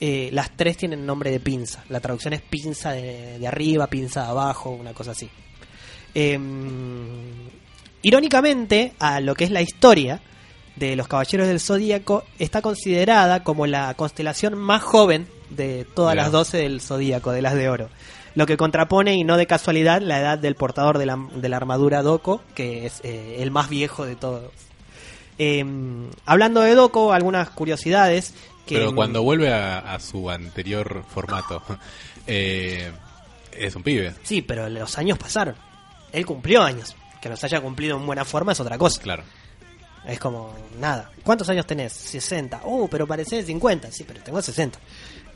Eh, 0.00 0.30
las 0.32 0.50
tres 0.56 0.76
tienen 0.76 1.04
nombre 1.06 1.30
de 1.30 1.40
pinza. 1.40 1.84
La 1.88 2.00
traducción 2.00 2.34
es 2.34 2.40
pinza 2.42 2.92
de, 2.92 3.38
de 3.38 3.46
arriba, 3.46 3.86
pinza 3.88 4.22
de 4.24 4.28
abajo, 4.30 4.70
una 4.70 4.92
cosa 4.92 5.12
así. 5.12 5.28
Em, 6.14 7.48
irónicamente, 8.02 8.92
a 8.98 9.20
lo 9.20 9.34
que 9.34 9.44
es 9.44 9.50
la 9.50 9.62
historia 9.62 10.20
de 10.76 10.96
los 10.96 11.08
Caballeros 11.08 11.46
del 11.46 11.60
Zodíaco, 11.60 12.24
está 12.38 12.62
considerada 12.62 13.44
como 13.44 13.66
la 13.66 13.94
constelación 13.94 14.56
más 14.56 14.82
joven 14.82 15.28
de 15.50 15.86
todas 15.94 16.14
Mirá. 16.14 16.24
las 16.24 16.32
12 16.32 16.58
del 16.58 16.80
Zodíaco, 16.80 17.32
de 17.32 17.42
las 17.42 17.54
de 17.54 17.68
oro. 17.68 17.88
Lo 18.34 18.46
que 18.46 18.56
contrapone, 18.56 19.14
y 19.14 19.22
no 19.22 19.36
de 19.36 19.46
casualidad, 19.46 20.00
la 20.02 20.18
edad 20.20 20.38
del 20.38 20.56
portador 20.56 20.98
de 20.98 21.06
la, 21.06 21.16
de 21.34 21.48
la 21.48 21.56
armadura 21.56 22.02
Doko, 22.02 22.42
que 22.54 22.86
es 22.86 23.00
eh, 23.04 23.36
el 23.38 23.52
más 23.52 23.68
viejo 23.68 24.04
de 24.04 24.16
todos. 24.16 24.50
Em, 25.38 26.10
hablando 26.26 26.60
de 26.60 26.74
Doko, 26.74 27.12
algunas 27.12 27.50
curiosidades. 27.50 28.34
Que, 28.66 28.76
Pero 28.76 28.94
cuando 28.94 29.22
vuelve 29.22 29.52
a, 29.52 29.78
a 29.78 30.00
su 30.00 30.30
anterior 30.30 31.04
formato, 31.08 31.62
eh, 32.26 32.90
es 33.52 33.76
un 33.76 33.84
pibe. 33.84 34.14
Sí, 34.24 34.42
pero 34.42 34.68
los 34.68 34.98
años 34.98 35.16
pasaron. 35.18 35.54
Él 36.12 36.26
cumplió 36.26 36.62
años. 36.62 36.96
Que 37.20 37.28
los 37.28 37.42
haya 37.44 37.60
cumplido 37.60 37.96
en 37.96 38.04
buena 38.04 38.24
forma 38.24 38.52
es 38.52 38.60
otra 38.60 38.76
cosa. 38.76 39.00
Claro. 39.00 39.22
Es 40.06 40.18
como, 40.18 40.52
nada. 40.78 41.10
¿Cuántos 41.22 41.48
años 41.48 41.66
tenés? 41.66 41.92
60. 41.92 42.62
Uh, 42.64 42.88
pero 42.88 43.06
parecés 43.06 43.46
50. 43.46 43.90
Sí, 43.90 44.04
pero 44.06 44.22
tengo 44.22 44.40
60. 44.40 44.78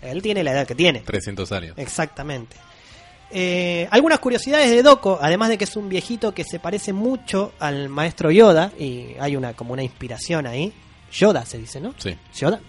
Él 0.03 0.23
tiene 0.23 0.45
la 0.45 0.53
edad 0.53 0.67
que 0.67 0.75
tiene. 0.75 1.01
300 1.01 1.51
años. 1.53 1.75
Exactamente. 1.77 2.57
Eh, 3.31 3.87
algunas 3.91 4.21
curiosidades 4.21 4.71
de 4.71 4.83
Doko, 4.83 5.19
además 5.21 5.51
de 5.51 5.59
que 5.59 5.65
es 5.65 5.77
un 5.77 5.89
viejito 5.89 6.33
que 6.33 6.45
se 6.45 6.59
parece 6.59 6.93
mucho 6.93 7.53
al 7.59 7.89
maestro 7.89 8.31
Yoda, 8.31 8.73
y 8.79 9.09
hay 9.21 9.37
una 9.37 9.55
como 9.55 9.73
una 9.73 9.83
inspiración 9.83 10.47
ahí. 10.47 10.73
Yoda 11.13 11.45
se 11.45 11.59
dice, 11.59 11.81
¿no? 11.81 11.95
Sí. 11.99 12.17
Yoda. 12.35 12.61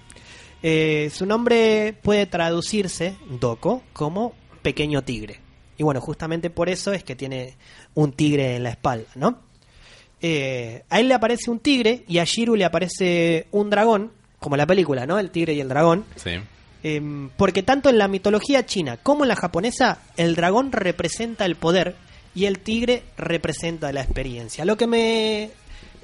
Eh, 0.62 1.10
su 1.14 1.26
nombre 1.26 1.94
puede 2.02 2.26
traducirse, 2.26 3.16
Doko, 3.30 3.84
como 3.94 4.34
pequeño 4.62 5.04
tigre. 5.04 5.40
Y 5.78 5.84
bueno, 5.84 6.02
justamente 6.02 6.50
por 6.50 6.68
eso 6.68 6.92
es 6.92 7.06
que 7.06 7.16
tiene 7.16 7.56
un 7.94 8.12
tigre 8.12 8.58
en 8.58 8.64
la 8.64 8.72
espalda, 8.72 9.10
¿no? 9.16 9.49
Eh, 10.22 10.84
a 10.90 11.00
él 11.00 11.08
le 11.08 11.14
aparece 11.14 11.50
un 11.50 11.60
tigre 11.60 12.04
y 12.08 12.18
a 12.18 12.26
Shiru 12.26 12.56
le 12.56 12.66
aparece 12.66 13.48
un 13.52 13.70
dragón, 13.70 14.12
como 14.40 14.58
la 14.58 14.66
película, 14.66 15.06
¿no? 15.06 15.20
El 15.20 15.32
tigre 15.32 15.54
y 15.54 15.62
el 15.62 15.70
dragón. 15.70 16.06
Sí. 16.16 16.32
Em, 16.82 17.30
porque 17.36 17.64
tanto 17.64 17.90
en 17.90 17.98
la 17.98 18.08
mitología 18.08 18.66
china 18.66 18.98
como 18.98 19.24
en 19.24 19.30
la 19.30 19.36
japonesa, 19.36 20.00
el 20.16 20.36
dragón 20.36 20.72
representa 20.72 21.46
el 21.46 21.56
poder 21.56 21.96
y 22.36 22.46
el 22.46 22.60
tigre 22.60 23.04
representa 23.18 23.92
la 23.92 24.02
experiencia. 24.02 24.66
Lo 24.66 24.78
que 24.78 24.88
me 24.88 25.52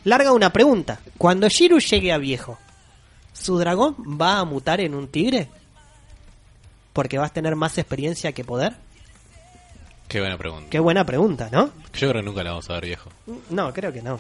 larga 0.04 0.34
una 0.34 0.52
pregunta. 0.52 1.00
Cuando 1.18 1.48
Shiru 1.48 1.80
llegue 1.80 2.12
a 2.12 2.18
viejo, 2.18 2.58
¿su 3.34 3.58
dragón 3.58 3.96
va 4.20 4.40
a 4.40 4.46
mutar 4.46 4.82
en 4.82 4.96
un 4.96 5.08
tigre? 5.08 5.50
Porque 6.94 7.18
vas 7.18 7.32
a 7.32 7.34
tener 7.34 7.56
más 7.56 7.78
experiencia 7.78 8.32
que 8.32 8.44
poder. 8.44 8.76
Qué 10.08 10.20
buena 10.20 10.38
pregunta. 10.38 10.70
Qué 10.70 10.80
buena 10.80 11.06
pregunta, 11.06 11.50
¿no? 11.52 11.66
Yo 11.94 12.10
creo 12.10 12.14
que 12.14 12.22
nunca 12.24 12.44
la 12.44 12.52
vamos 12.52 12.70
a 12.70 12.74
ver 12.74 12.86
viejo. 12.86 13.10
No, 13.50 13.74
creo 13.74 13.92
que 13.92 14.02
no. 14.02 14.20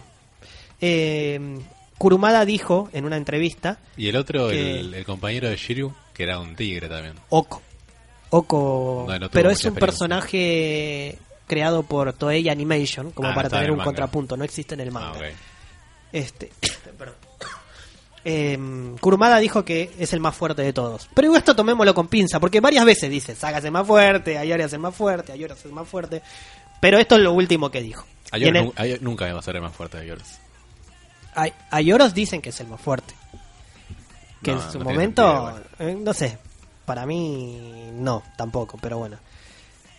Eh, 0.81 1.59
Kurumada 1.97 2.43
dijo 2.45 2.89
en 2.91 3.05
una 3.05 3.15
entrevista, 3.17 3.79
Y 3.95 4.09
el 4.09 4.15
otro, 4.17 4.49
Que- 4.49 4.79
el, 4.79 4.93
el 4.93 5.05
compañero 5.05 5.49
de 5.49 5.55
Shiryu, 5.55 5.93
que 6.13 6.23
era 6.23 6.39
un 6.39 6.55
tigre 6.55 6.89
también. 6.89 7.15
Oko. 7.29 7.61
Oko, 8.31 9.05
No, 9.07 9.19
no 9.19 9.29
pero 9.29 9.49
es 9.49 9.63
un 9.63 9.75
personaje 9.75 11.17
creado 11.47 11.83
por 11.83 12.11
Toei 12.13 12.49
Animation, 12.49 13.11
como 13.11 13.29
Ah, 13.29 13.35
para 13.35 13.49
tener 13.49 13.69
un 13.71 13.77
manga. 13.77 13.85
contrapunto, 13.85 14.35
no 14.35 14.43
existe 14.43 14.73
en 14.73 14.81
el 14.81 14.91
manga. 14.91 15.11
Ah, 15.13 15.17
ok. 15.17 15.23
Este, 16.11 16.51
perdón. 16.97 17.15
Em, 18.27 18.97
Kurumada 18.97 19.37
dijo 19.37 19.63
que 19.63 19.91
es 19.99 20.11
el 20.13 20.19
más 20.19 20.35
fuerte 20.35 20.63
de 20.63 20.73
todos. 20.73 21.07
Pero 21.13 21.35
esto 21.35 21.55
tomémoslo 21.55 21.93
con 21.93 22.07
pinza, 22.07 22.39
porque 22.39 22.59
varias 22.59 22.83
veces 22.83 23.09
dice, 23.09 23.35
Saga 23.35 23.59
es 23.59 23.65
el 23.65 23.71
más 23.71 23.85
fuerte, 23.85 24.37
Ayori 24.39 24.63
es 24.63 24.73
el 24.73 24.79
más 24.79 24.95
fuerte, 24.95 25.31
Ayori 25.31 25.53
es 25.53 25.63
el 25.65 25.71
más 25.73 25.87
fuerte. 25.87 26.23
Pero 26.81 26.97
esto 26.97 27.15
es 27.15 27.21
lo 27.21 27.33
último 27.33 27.69
que 27.69 27.81
dijo. 27.81 28.05
En 28.31 28.55
el- 28.55 29.03
nunca 29.03 29.31
va 29.31 29.39
a 29.39 29.43
ser 29.43 29.55
el 29.57 29.61
más 29.61 29.73
fuerte 29.75 29.97
de 29.97 30.03
Ayoros. 30.03 30.27
Ay- 31.35 31.53
Ayoros 31.69 32.13
dicen 32.15 32.41
que 32.41 32.49
es 32.49 32.59
el 32.59 32.67
más 32.67 32.81
fuerte. 32.81 33.13
Que 34.41 34.53
No, 34.53 34.61
en 34.63 34.71
su 34.71 34.79
no 34.79 34.85
momento, 34.85 35.53
sentido, 35.77 35.89
eh, 35.91 35.95
no 36.03 36.13
sé, 36.13 36.37
para 36.85 37.05
mí 37.05 37.91
no, 37.93 38.23
tampoco, 38.37 38.77
pero 38.81 38.97
bueno. 38.97 39.17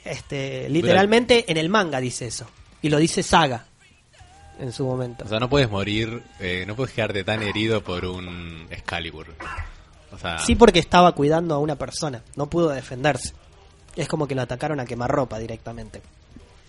Este, 0.05 0.69
literalmente 0.69 1.45
en 1.51 1.57
el 1.57 1.69
manga 1.69 2.01
dice 2.01 2.27
eso. 2.27 2.47
Y 2.83 2.89
lo 2.91 2.99
dice 2.99 3.23
Saga 3.23 3.67
en 4.59 4.73
su 4.73 4.85
momento. 4.85 5.25
O 5.25 5.29
sea, 5.29 5.39
no 5.39 5.49
puedes 5.49 5.71
morir, 5.71 6.23
eh, 6.41 6.65
no 6.67 6.75
puedes 6.77 6.95
quedarte 6.95 7.25
tan 7.25 7.43
herido 7.43 7.83
por 7.83 8.05
un 8.05 8.67
Excalibur. 8.71 9.27
O 10.13 10.19
sea, 10.19 10.39
Sí, 10.39 10.55
porque 10.55 10.79
estaba 10.79 11.13
cuidando 11.13 11.55
a 11.55 11.59
una 11.59 11.77
persona, 11.77 12.23
no 12.37 12.47
pudo 12.49 12.71
defenderse. 12.71 13.33
Es 13.95 14.09
como 14.09 14.27
que 14.27 14.35
lo 14.35 14.43
atacaron 14.43 14.81
a 14.81 14.85
quemarropa 14.85 15.39
directamente. 15.39 16.03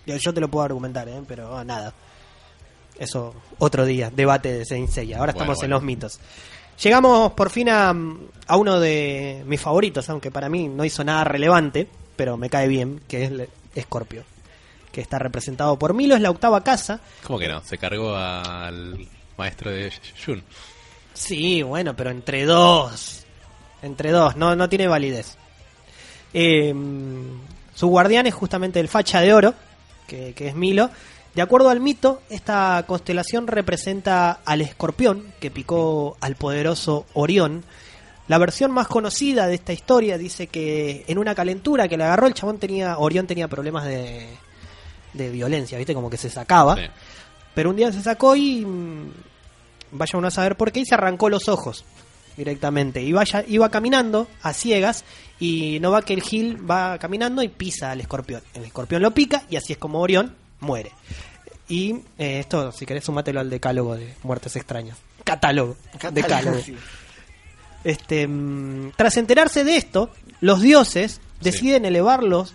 Yo, 0.06 0.32
te 0.32 0.40
lo 0.40 0.48
puedo 0.48 0.64
argumentar, 0.64 1.08
¿eh? 1.08 1.20
pero 1.26 1.56
ah, 1.56 1.64
nada. 1.64 1.92
Eso, 2.98 3.34
otro 3.58 3.84
día, 3.84 4.10
debate 4.10 4.52
de 4.52 4.64
Saint 4.64 4.88
Seiya. 4.88 5.18
Ahora 5.18 5.32
Bueno, 5.32 5.42
estamos 5.42 5.62
en 5.62 5.70
los 5.70 5.82
mitos. 5.82 6.18
Llegamos 6.82 7.32
por 7.32 7.50
fin 7.50 7.68
a, 7.68 7.94
a 8.46 8.56
uno 8.56 8.80
de 8.80 9.42
mis 9.46 9.60
favoritos, 9.60 10.08
aunque 10.08 10.30
para 10.30 10.48
mí 10.48 10.68
no 10.68 10.84
hizo 10.84 11.04
nada 11.04 11.24
relevante, 11.24 11.88
pero 12.16 12.36
me 12.36 12.48
cae 12.48 12.68
bien, 12.68 13.00
que 13.06 13.24
es 13.74 13.84
Scorpio. 13.84 14.24
Que 14.92 15.00
está 15.00 15.18
representado 15.18 15.78
por 15.78 15.94
Milo, 15.94 16.14
es 16.14 16.20
la 16.20 16.30
octava 16.30 16.64
casa. 16.64 17.00
¿cómo 17.24 17.38
que 17.38 17.48
no? 17.48 17.62
Se 17.62 17.78
cargó 17.78 18.14
al 18.16 19.06
maestro 19.36 19.70
de 19.70 19.92
Jun. 20.24 20.42
Sí, 21.14 21.62
bueno, 21.62 21.94
pero 21.94 22.10
entre 22.10 22.44
dos. 22.44 23.24
Entre 23.82 24.10
dos, 24.10 24.36
no, 24.36 24.56
no 24.56 24.68
tiene 24.68 24.88
validez. 24.88 25.36
Eh, 26.32 26.74
su 27.74 27.88
guardián 27.88 28.26
es 28.26 28.34
justamente 28.34 28.80
el 28.80 28.88
facha 28.88 29.20
de 29.20 29.32
oro, 29.32 29.54
que, 30.06 30.32
que 30.34 30.48
es 30.48 30.54
Milo. 30.54 30.90
De 31.34 31.42
acuerdo 31.42 31.68
al 31.68 31.78
mito, 31.78 32.22
esta 32.30 32.82
constelación 32.86 33.46
representa 33.46 34.40
al 34.44 34.60
escorpión 34.60 35.32
que 35.38 35.52
picó 35.52 36.16
al 36.20 36.34
poderoso 36.34 37.06
Orión. 37.14 37.64
La 38.26 38.38
versión 38.38 38.72
más 38.72 38.88
conocida 38.88 39.46
de 39.46 39.54
esta 39.54 39.72
historia 39.72 40.18
dice 40.18 40.48
que 40.48 41.04
en 41.06 41.16
una 41.16 41.34
calentura 41.34 41.86
que 41.86 41.96
le 41.96 42.04
agarró 42.04 42.26
el 42.26 42.34
chabón 42.34 42.58
tenía, 42.58 42.98
Orión 42.98 43.28
tenía 43.28 43.46
problemas 43.46 43.84
de, 43.84 44.26
de 45.12 45.30
violencia, 45.30 45.78
¿viste? 45.78 45.94
Como 45.94 46.10
que 46.10 46.16
se 46.16 46.30
sacaba. 46.30 46.76
Sí. 46.76 46.82
Pero 47.54 47.70
un 47.70 47.76
día 47.76 47.92
se 47.92 48.02
sacó 48.02 48.36
y 48.36 48.64
mm, 48.64 49.12
vaya 49.92 50.18
uno 50.18 50.28
a 50.28 50.30
saber 50.30 50.56
por 50.56 50.72
qué 50.72 50.80
y 50.80 50.86
se 50.86 50.94
arrancó 50.94 51.28
los 51.28 51.48
ojos 51.48 51.84
directamente. 52.36 53.02
Y 53.02 53.12
vaya, 53.12 53.44
iba 53.46 53.68
caminando 53.68 54.28
a 54.42 54.52
ciegas 54.52 55.04
y 55.40 55.78
no 55.80 55.90
va 55.90 56.02
que 56.02 56.14
el 56.14 56.22
Gil 56.22 56.70
va 56.70 56.98
caminando 56.98 57.42
y 57.42 57.48
pisa 57.48 57.90
al 57.90 58.00
escorpión. 58.00 58.42
El 58.54 58.64
escorpión 58.64 59.02
lo 59.02 59.12
pica 59.12 59.42
y 59.50 59.56
así 59.56 59.72
es 59.72 59.78
como 59.78 60.00
Orión 60.00 60.34
muere. 60.60 60.92
Y 61.68 61.96
eh, 62.16 62.38
esto, 62.40 62.72
si 62.72 62.86
querés, 62.86 63.04
sumátelo 63.04 63.40
al 63.40 63.50
decálogo 63.50 63.96
de 63.96 64.14
muertes 64.22 64.56
extrañas. 64.56 64.96
Catálogo. 65.24 65.76
Decálogo. 66.12 66.58
Sí. 66.60 66.76
Este, 67.84 68.26
mm, 68.26 68.92
tras 68.96 69.16
enterarse 69.16 69.64
de 69.64 69.76
esto, 69.76 70.10
los 70.40 70.60
dioses 70.60 71.20
deciden 71.40 71.84
elevarlos 71.84 72.54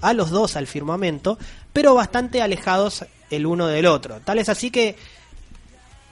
a 0.00 0.12
los 0.12 0.30
dos 0.30 0.56
al 0.56 0.66
firmamento, 0.66 1.38
pero 1.74 1.94
bastante 1.94 2.40
alejados 2.40 3.04
el 3.28 3.44
uno 3.44 3.66
del 3.66 3.84
otro. 3.84 4.20
Tal 4.24 4.38
es 4.38 4.48
así 4.48 4.70
que 4.70 4.96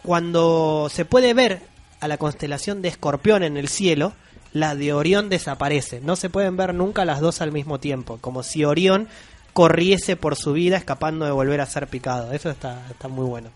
cuando 0.03 0.88
se 0.90 1.07
puede 1.07 1.33
ver 1.33 1.61
a 2.01 2.09
la 2.09 2.18
constelación 2.18 2.83
de 2.83 2.88
Escorpión 2.88 3.44
en 3.44 3.57
el 3.57 3.68
cielo, 3.68 4.12
la 4.53 4.75
de 4.75 4.92
Orión 4.92 5.29
desaparece. 5.31 6.01
No 6.01 6.16
se 6.16 6.29
pueden 6.29 6.57
ver 6.57 6.75
nunca 6.75 7.05
las 7.05 7.20
dos 7.20 7.40
al 7.40 7.53
mismo 7.53 7.79
tiempo, 7.81 8.18
como 8.20 8.42
si 8.42 8.64
Orión 8.64 9.09
corriese 9.53 10.16
por 10.16 10.37
su 10.37 10.53
vida 10.53 10.77
escapando 10.77 11.25
de 11.25 11.31
volver 11.31 11.61
a 11.61 11.66
ser 11.66 11.87
picado. 11.87 12.33
Eso 12.33 12.51
está, 12.51 12.83
está 12.90 13.07
muy 13.07 13.25
bueno. 13.25 13.51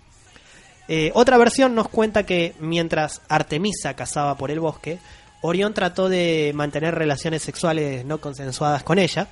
Eh, 0.88 1.11
otra 1.14 1.37
versión 1.38 1.75
nos 1.75 1.88
cuenta 1.88 2.23
que 2.25 2.55
mientras 2.61 3.21
Artemisa 3.29 3.95
cazaba 3.95 4.37
por 4.37 4.53
el 4.53 4.61
bosque, 4.61 5.01
Orión 5.40 5.75
trató 5.75 6.09
de 6.09 6.53
mantener 6.55 6.95
relaciones 6.95 7.42
sexuales 7.42 8.05
no 8.05 8.19
consensuadas 8.19 8.85
con 8.85 9.01
ella. 9.01 9.27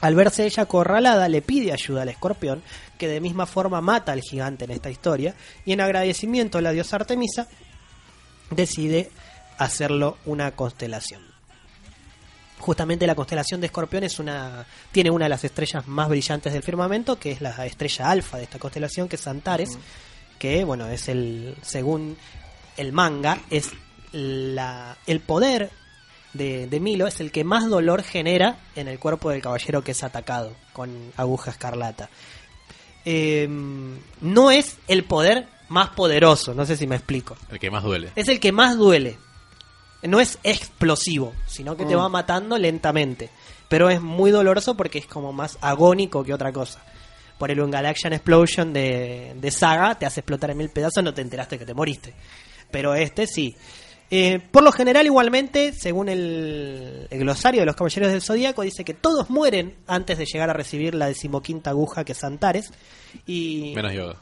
Al 0.00 0.14
verse 0.14 0.44
ella 0.44 0.64
acorralada, 0.64 1.28
le 1.28 1.42
pide 1.42 1.72
ayuda 1.72 2.02
al 2.02 2.08
escorpión, 2.08 2.62
que 2.98 3.08
de 3.08 3.20
misma 3.20 3.46
forma 3.46 3.80
mata 3.80 4.12
al 4.12 4.20
gigante 4.20 4.64
en 4.64 4.72
esta 4.72 4.90
historia, 4.90 5.34
y 5.64 5.72
en 5.72 5.80
agradecimiento 5.80 6.58
a 6.58 6.62
la 6.62 6.72
diosa 6.72 6.96
Artemisa, 6.96 7.48
decide 8.50 9.10
hacerlo 9.58 10.18
una 10.26 10.52
constelación. 10.52 11.22
Justamente 12.58 13.06
la 13.06 13.14
constelación 13.14 13.60
de 13.60 13.66
Escorpión 13.66 14.02
es 14.02 14.18
una, 14.18 14.66
tiene 14.90 15.10
una 15.10 15.26
de 15.26 15.28
las 15.28 15.44
estrellas 15.44 15.86
más 15.86 16.08
brillantes 16.08 16.52
del 16.52 16.62
firmamento, 16.62 17.18
que 17.18 17.32
es 17.32 17.40
la 17.40 17.66
estrella 17.66 18.10
alfa 18.10 18.38
de 18.38 18.44
esta 18.44 18.58
constelación, 18.58 19.08
que 19.08 19.16
es 19.16 19.26
Antares, 19.26 19.78
que 20.38 20.64
bueno, 20.64 20.88
es 20.88 21.08
el, 21.08 21.54
según 21.62 22.16
el 22.76 22.92
manga, 22.92 23.38
es 23.50 23.70
la, 24.12 24.96
el 25.06 25.20
poder 25.20 25.70
de, 26.36 26.66
de 26.66 26.80
Milo, 26.80 27.06
es 27.06 27.20
el 27.20 27.30
que 27.32 27.44
más 27.44 27.68
dolor 27.68 28.02
genera 28.02 28.58
en 28.74 28.88
el 28.88 28.98
cuerpo 28.98 29.30
del 29.30 29.42
caballero 29.42 29.82
que 29.82 29.92
es 29.92 30.02
atacado 30.04 30.52
con 30.72 31.12
aguja 31.16 31.50
escarlata. 31.50 32.08
Eh, 33.04 33.46
no 34.20 34.50
es 34.50 34.78
el 34.88 35.04
poder 35.04 35.46
más 35.68 35.90
poderoso, 35.90 36.54
no 36.54 36.66
sé 36.66 36.76
si 36.76 36.86
me 36.86 36.96
explico. 36.96 37.36
El 37.50 37.58
que 37.58 37.70
más 37.70 37.82
duele. 37.84 38.10
Es 38.16 38.28
el 38.28 38.40
que 38.40 38.52
más 38.52 38.76
duele. 38.76 39.18
No 40.02 40.20
es 40.20 40.38
explosivo, 40.42 41.32
sino 41.46 41.76
que 41.76 41.84
te 41.84 41.96
Mm. 41.96 41.98
va 41.98 42.08
matando 42.08 42.58
lentamente. 42.58 43.30
Pero 43.68 43.90
es 43.90 44.00
muy 44.00 44.30
doloroso 44.30 44.76
porque 44.76 44.98
es 44.98 45.06
como 45.06 45.32
más 45.32 45.58
agónico 45.60 46.22
que 46.22 46.32
otra 46.34 46.52
cosa. 46.52 46.80
Por 47.38 47.50
el 47.50 47.68
Galaxian 47.70 48.12
Explosion 48.12 48.72
de, 48.72 49.34
de 49.36 49.50
Saga 49.50 49.96
te 49.96 50.06
hace 50.06 50.20
explotar 50.20 50.50
en 50.50 50.58
mil 50.58 50.70
pedazos, 50.70 51.02
no 51.02 51.12
te 51.12 51.22
enteraste 51.22 51.58
que 51.58 51.66
te 51.66 51.74
moriste. 51.74 52.14
Pero 52.70 52.94
este 52.94 53.26
sí. 53.26 53.56
Eh, 54.10 54.40
por 54.52 54.62
lo 54.62 54.70
general, 54.70 55.04
igualmente, 55.06 55.72
según 55.72 56.08
el, 56.08 57.08
el 57.10 57.18
glosario 57.18 57.60
de 57.60 57.66
los 57.66 57.74
Caballeros 57.74 58.12
del 58.12 58.22
Zodíaco, 58.22 58.62
dice 58.62 58.84
que 58.84 58.94
todos 58.94 59.30
mueren 59.30 59.74
antes 59.88 60.16
de 60.18 60.26
llegar 60.26 60.48
a 60.48 60.52
recibir 60.52 60.94
la 60.94 61.08
decimoquinta 61.08 61.70
aguja 61.70 62.04
que 62.04 62.12
es 62.12 62.22
Antares. 62.24 62.70
Y 63.26 63.72
Menos 63.74 63.92
yoga. 63.92 64.16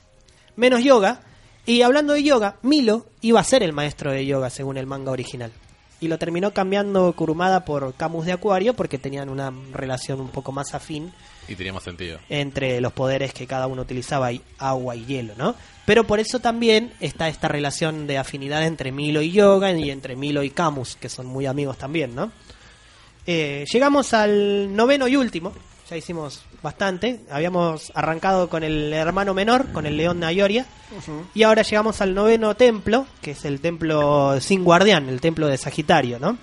menos 0.56 0.82
yoga. 0.82 1.20
Y 1.66 1.82
hablando 1.82 2.12
de 2.14 2.22
yoga, 2.22 2.56
Milo 2.62 3.06
iba 3.20 3.40
a 3.40 3.44
ser 3.44 3.62
el 3.62 3.72
maestro 3.72 4.10
de 4.10 4.24
yoga 4.26 4.48
según 4.50 4.76
el 4.78 4.86
manga 4.86 5.10
original. 5.12 5.52
Y 6.00 6.08
lo 6.08 6.18
terminó 6.18 6.52
cambiando 6.52 7.12
Kurumada 7.14 7.64
por 7.64 7.94
Camus 7.94 8.26
de 8.26 8.32
Acuario 8.32 8.74
porque 8.74 8.98
tenían 8.98 9.28
una 9.30 9.52
relación 9.72 10.20
un 10.20 10.28
poco 10.28 10.52
más 10.52 10.74
afín 10.74 11.12
Y 11.48 11.56
tenía 11.56 11.72
más 11.72 11.82
sentido. 11.82 12.18
entre 12.28 12.80
los 12.80 12.92
poderes 12.92 13.32
que 13.32 13.46
cada 13.46 13.66
uno 13.66 13.82
utilizaba, 13.82 14.32
y 14.32 14.40
agua 14.58 14.96
y 14.96 15.04
hielo, 15.04 15.34
¿no? 15.36 15.54
Pero 15.86 16.04
por 16.04 16.20
eso 16.20 16.40
también 16.40 16.92
está 17.00 17.28
esta 17.28 17.48
relación 17.48 18.06
de 18.06 18.18
afinidad 18.18 18.64
entre 18.64 18.92
Milo 18.92 19.20
y 19.20 19.32
Yoga 19.32 19.72
y 19.72 19.90
entre 19.90 20.16
Milo 20.16 20.42
y 20.42 20.50
Camus, 20.50 20.96
que 20.96 21.08
son 21.08 21.26
muy 21.26 21.46
amigos 21.46 21.76
también, 21.76 22.14
¿no? 22.14 22.32
Eh, 23.26 23.64
llegamos 23.72 24.12
al 24.14 24.74
noveno 24.74 25.08
y 25.08 25.16
último, 25.16 25.52
ya 25.88 25.96
hicimos 25.96 26.42
bastante, 26.62 27.20
habíamos 27.30 27.92
arrancado 27.94 28.48
con 28.48 28.64
el 28.64 28.92
hermano 28.92 29.34
menor, 29.34 29.72
con 29.72 29.84
el 29.84 29.96
león 29.96 30.20
de 30.20 30.26
Ayoria, 30.26 30.66
y 31.34 31.42
ahora 31.42 31.62
llegamos 31.62 32.00
al 32.00 32.14
noveno 32.14 32.54
templo, 32.54 33.06
que 33.20 33.32
es 33.32 33.44
el 33.44 33.60
templo 33.60 34.40
sin 34.40 34.64
guardián, 34.64 35.08
el 35.08 35.20
templo 35.20 35.46
de 35.46 35.58
Sagitario, 35.58 36.18
¿no? 36.18 36.38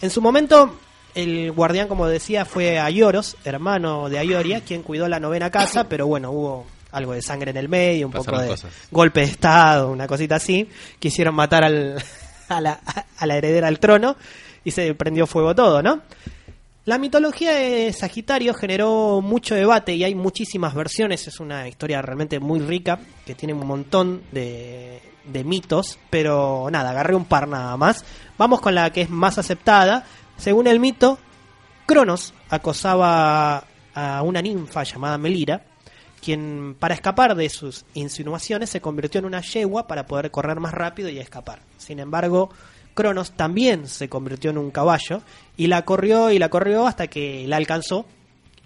En 0.00 0.10
su 0.10 0.22
momento, 0.22 0.78
el 1.14 1.52
guardián, 1.52 1.88
como 1.88 2.06
decía, 2.06 2.44
fue 2.44 2.78
Ayoros, 2.78 3.36
hermano 3.44 4.08
de 4.08 4.18
Ayoria, 4.18 4.60
quien 4.60 4.82
cuidó 4.82 5.08
la 5.08 5.20
novena 5.20 5.50
casa, 5.50 5.84
pero 5.88 6.06
bueno, 6.06 6.30
hubo 6.30 6.66
algo 6.92 7.12
de 7.12 7.22
sangre 7.22 7.50
en 7.50 7.56
el 7.56 7.68
medio, 7.68 8.06
un 8.06 8.12
Pasaron 8.12 8.32
poco 8.34 8.42
de 8.42 8.48
cosas. 8.48 8.72
golpe 8.90 9.20
de 9.20 9.26
estado, 9.26 9.90
una 9.90 10.06
cosita 10.06 10.36
así. 10.36 10.68
Quisieron 10.98 11.34
matar 11.34 11.64
al, 11.64 12.02
a, 12.48 12.60
la, 12.60 12.80
a 13.18 13.26
la 13.26 13.36
heredera 13.36 13.68
al 13.68 13.78
trono 13.78 14.16
y 14.64 14.70
se 14.70 14.94
prendió 14.94 15.26
fuego 15.26 15.54
todo, 15.54 15.82
¿no? 15.82 16.02
La 16.84 16.96
mitología 16.96 17.52
de 17.52 17.92
Sagitario 17.92 18.54
generó 18.54 19.20
mucho 19.20 19.54
debate 19.54 19.94
y 19.94 20.04
hay 20.04 20.14
muchísimas 20.14 20.72
versiones. 20.74 21.28
Es 21.28 21.38
una 21.38 21.68
historia 21.68 22.00
realmente 22.00 22.40
muy 22.40 22.60
rica 22.60 22.98
que 23.26 23.34
tiene 23.34 23.52
un 23.52 23.66
montón 23.66 24.22
de, 24.32 25.02
de 25.24 25.44
mitos, 25.44 25.98
pero 26.08 26.68
nada, 26.70 26.90
agarré 26.90 27.14
un 27.14 27.26
par 27.26 27.46
nada 27.46 27.76
más. 27.76 28.06
Vamos 28.38 28.62
con 28.62 28.74
la 28.74 28.90
que 28.90 29.02
es 29.02 29.10
más 29.10 29.36
aceptada. 29.36 30.06
Según 30.38 30.66
el 30.68 30.80
mito, 30.80 31.18
Cronos 31.84 32.32
acosaba 32.48 33.64
a 33.94 34.22
una 34.22 34.40
ninfa 34.40 34.84
llamada 34.84 35.18
Melira, 35.18 35.64
quien 36.22 36.76
para 36.78 36.94
escapar 36.94 37.34
de 37.34 37.48
sus 37.48 37.84
insinuaciones 37.94 38.70
se 38.70 38.80
convirtió 38.80 39.18
en 39.18 39.24
una 39.24 39.40
yegua 39.40 39.86
para 39.86 40.06
poder 40.06 40.30
correr 40.30 40.60
más 40.60 40.72
rápido 40.72 41.08
y 41.08 41.18
escapar. 41.18 41.60
Sin 41.76 41.98
embargo, 41.98 42.50
Cronos 42.94 43.32
también 43.32 43.88
se 43.88 44.08
convirtió 44.08 44.50
en 44.50 44.58
un 44.58 44.70
caballo 44.70 45.22
y 45.56 45.66
la 45.66 45.84
corrió 45.84 46.30
y 46.30 46.38
la 46.38 46.48
corrió 46.48 46.86
hasta 46.86 47.08
que 47.08 47.46
la 47.46 47.56
alcanzó 47.56 48.06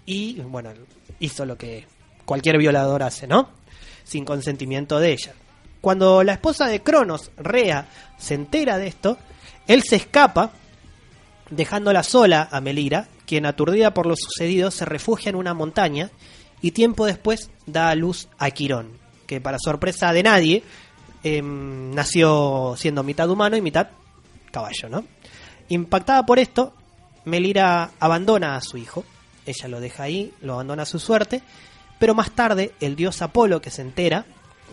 y, 0.05 0.39
bueno, 0.41 0.71
hizo 1.19 1.45
lo 1.45 1.57
que 1.57 1.85
cualquier 2.25 2.57
violador 2.57 3.03
hace, 3.03 3.27
¿no? 3.27 3.49
Sin 4.03 4.25
consentimiento 4.25 4.99
de 4.99 5.11
ella. 5.11 5.33
Cuando 5.81 6.23
la 6.23 6.33
esposa 6.33 6.67
de 6.67 6.81
Cronos, 6.81 7.31
Rea, 7.37 7.87
se 8.17 8.35
entera 8.35 8.77
de 8.77 8.87
esto, 8.87 9.17
él 9.67 9.83
se 9.83 9.97
escapa, 9.97 10.51
dejándola 11.49 12.03
sola 12.03 12.47
a 12.51 12.61
Melira, 12.61 13.07
quien 13.25 13.45
aturdida 13.45 13.93
por 13.93 14.05
lo 14.05 14.15
sucedido 14.15 14.71
se 14.71 14.85
refugia 14.85 15.29
en 15.29 15.35
una 15.35 15.53
montaña 15.53 16.09
y 16.61 16.71
tiempo 16.71 17.05
después 17.05 17.49
da 17.65 17.89
a 17.89 17.95
luz 17.95 18.27
a 18.37 18.51
Quirón, 18.51 18.91
que 19.27 19.41
para 19.41 19.57
sorpresa 19.59 20.13
de 20.13 20.23
nadie 20.23 20.63
em, 21.23 21.93
nació 21.93 22.75
siendo 22.77 23.03
mitad 23.03 23.29
humano 23.29 23.57
y 23.57 23.61
mitad 23.61 23.89
caballo, 24.51 24.89
¿no? 24.89 25.05
Impactada 25.69 26.25
por 26.25 26.39
esto, 26.39 26.73
Melira 27.25 27.91
abandona 27.99 28.55
a 28.55 28.61
su 28.61 28.77
hijo, 28.77 29.03
ella 29.45 29.67
lo 29.67 29.79
deja 29.79 30.03
ahí, 30.03 30.33
lo 30.41 30.53
abandona 30.53 30.83
a 30.83 30.85
su 30.85 30.99
suerte, 30.99 31.41
pero 31.99 32.15
más 32.15 32.31
tarde 32.31 32.73
el 32.79 32.95
dios 32.95 33.21
Apolo, 33.21 33.61
que 33.61 33.71
se 33.71 33.81
entera, 33.81 34.25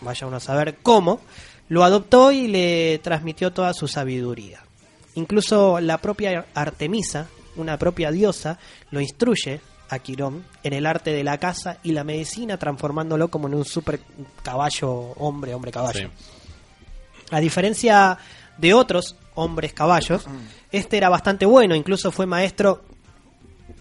vaya 0.02 0.26
uno 0.26 0.36
a 0.36 0.40
saber 0.40 0.78
cómo, 0.82 1.20
lo 1.68 1.84
adoptó 1.84 2.32
y 2.32 2.48
le 2.48 2.98
transmitió 2.98 3.52
toda 3.52 3.72
su 3.72 3.86
sabiduría. 3.88 4.62
Incluso 5.14 5.80
la 5.80 5.98
propia 5.98 6.46
Artemisa, 6.54 7.28
una 7.56 7.76
propia 7.76 8.10
diosa, 8.10 8.58
lo 8.90 9.00
instruye 9.00 9.60
a 9.88 9.98
Quirón 9.98 10.44
en 10.62 10.72
el 10.72 10.86
arte 10.86 11.12
de 11.12 11.24
la 11.24 11.38
caza 11.38 11.78
y 11.82 11.92
la 11.92 12.04
medicina, 12.04 12.56
transformándolo 12.56 13.28
como 13.28 13.48
en 13.48 13.54
un 13.54 13.64
super 13.64 14.00
caballo, 14.42 14.90
hombre, 15.16 15.54
hombre 15.54 15.72
caballo. 15.72 16.08
Sí. 16.08 17.26
A 17.32 17.40
diferencia 17.40 18.18
de 18.56 18.74
otros 18.74 19.16
hombres 19.34 19.72
caballos, 19.72 20.26
este 20.70 20.96
era 20.96 21.08
bastante 21.08 21.46
bueno, 21.46 21.74
incluso 21.74 22.10
fue 22.10 22.26
maestro 22.26 22.82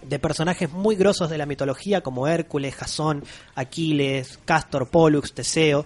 de 0.04 0.20
personajes 0.20 0.72
muy 0.72 0.96
grosos 0.96 1.30
de 1.30 1.38
la 1.38 1.46
mitología 1.46 2.02
como 2.02 2.28
Hércules, 2.28 2.76
Jasón, 2.76 3.24
Aquiles, 3.56 4.40
Castor, 4.46 4.90
Pollux, 4.90 5.34
Teseo. 5.34 5.86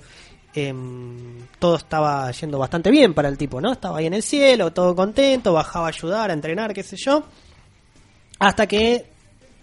Em, 0.55 1.47
todo 1.57 1.77
estaba 1.77 2.29
yendo 2.31 2.59
bastante 2.59 2.91
bien 2.91 3.13
para 3.13 3.27
el 3.27 3.37
tipo, 3.37 3.59
¿no? 3.59 3.71
Estaba 3.71 3.97
ahí 3.97 4.05
en 4.05 4.13
el 4.13 4.21
cielo, 4.21 4.71
todo 4.71 4.95
contento, 4.95 5.51
bajaba 5.51 5.87
a 5.87 5.89
ayudar, 5.89 6.29
a 6.29 6.33
entrenar, 6.33 6.73
qué 6.73 6.83
sé 6.83 6.95
yo. 6.97 7.23
Hasta 8.37 8.67
que 8.67 9.07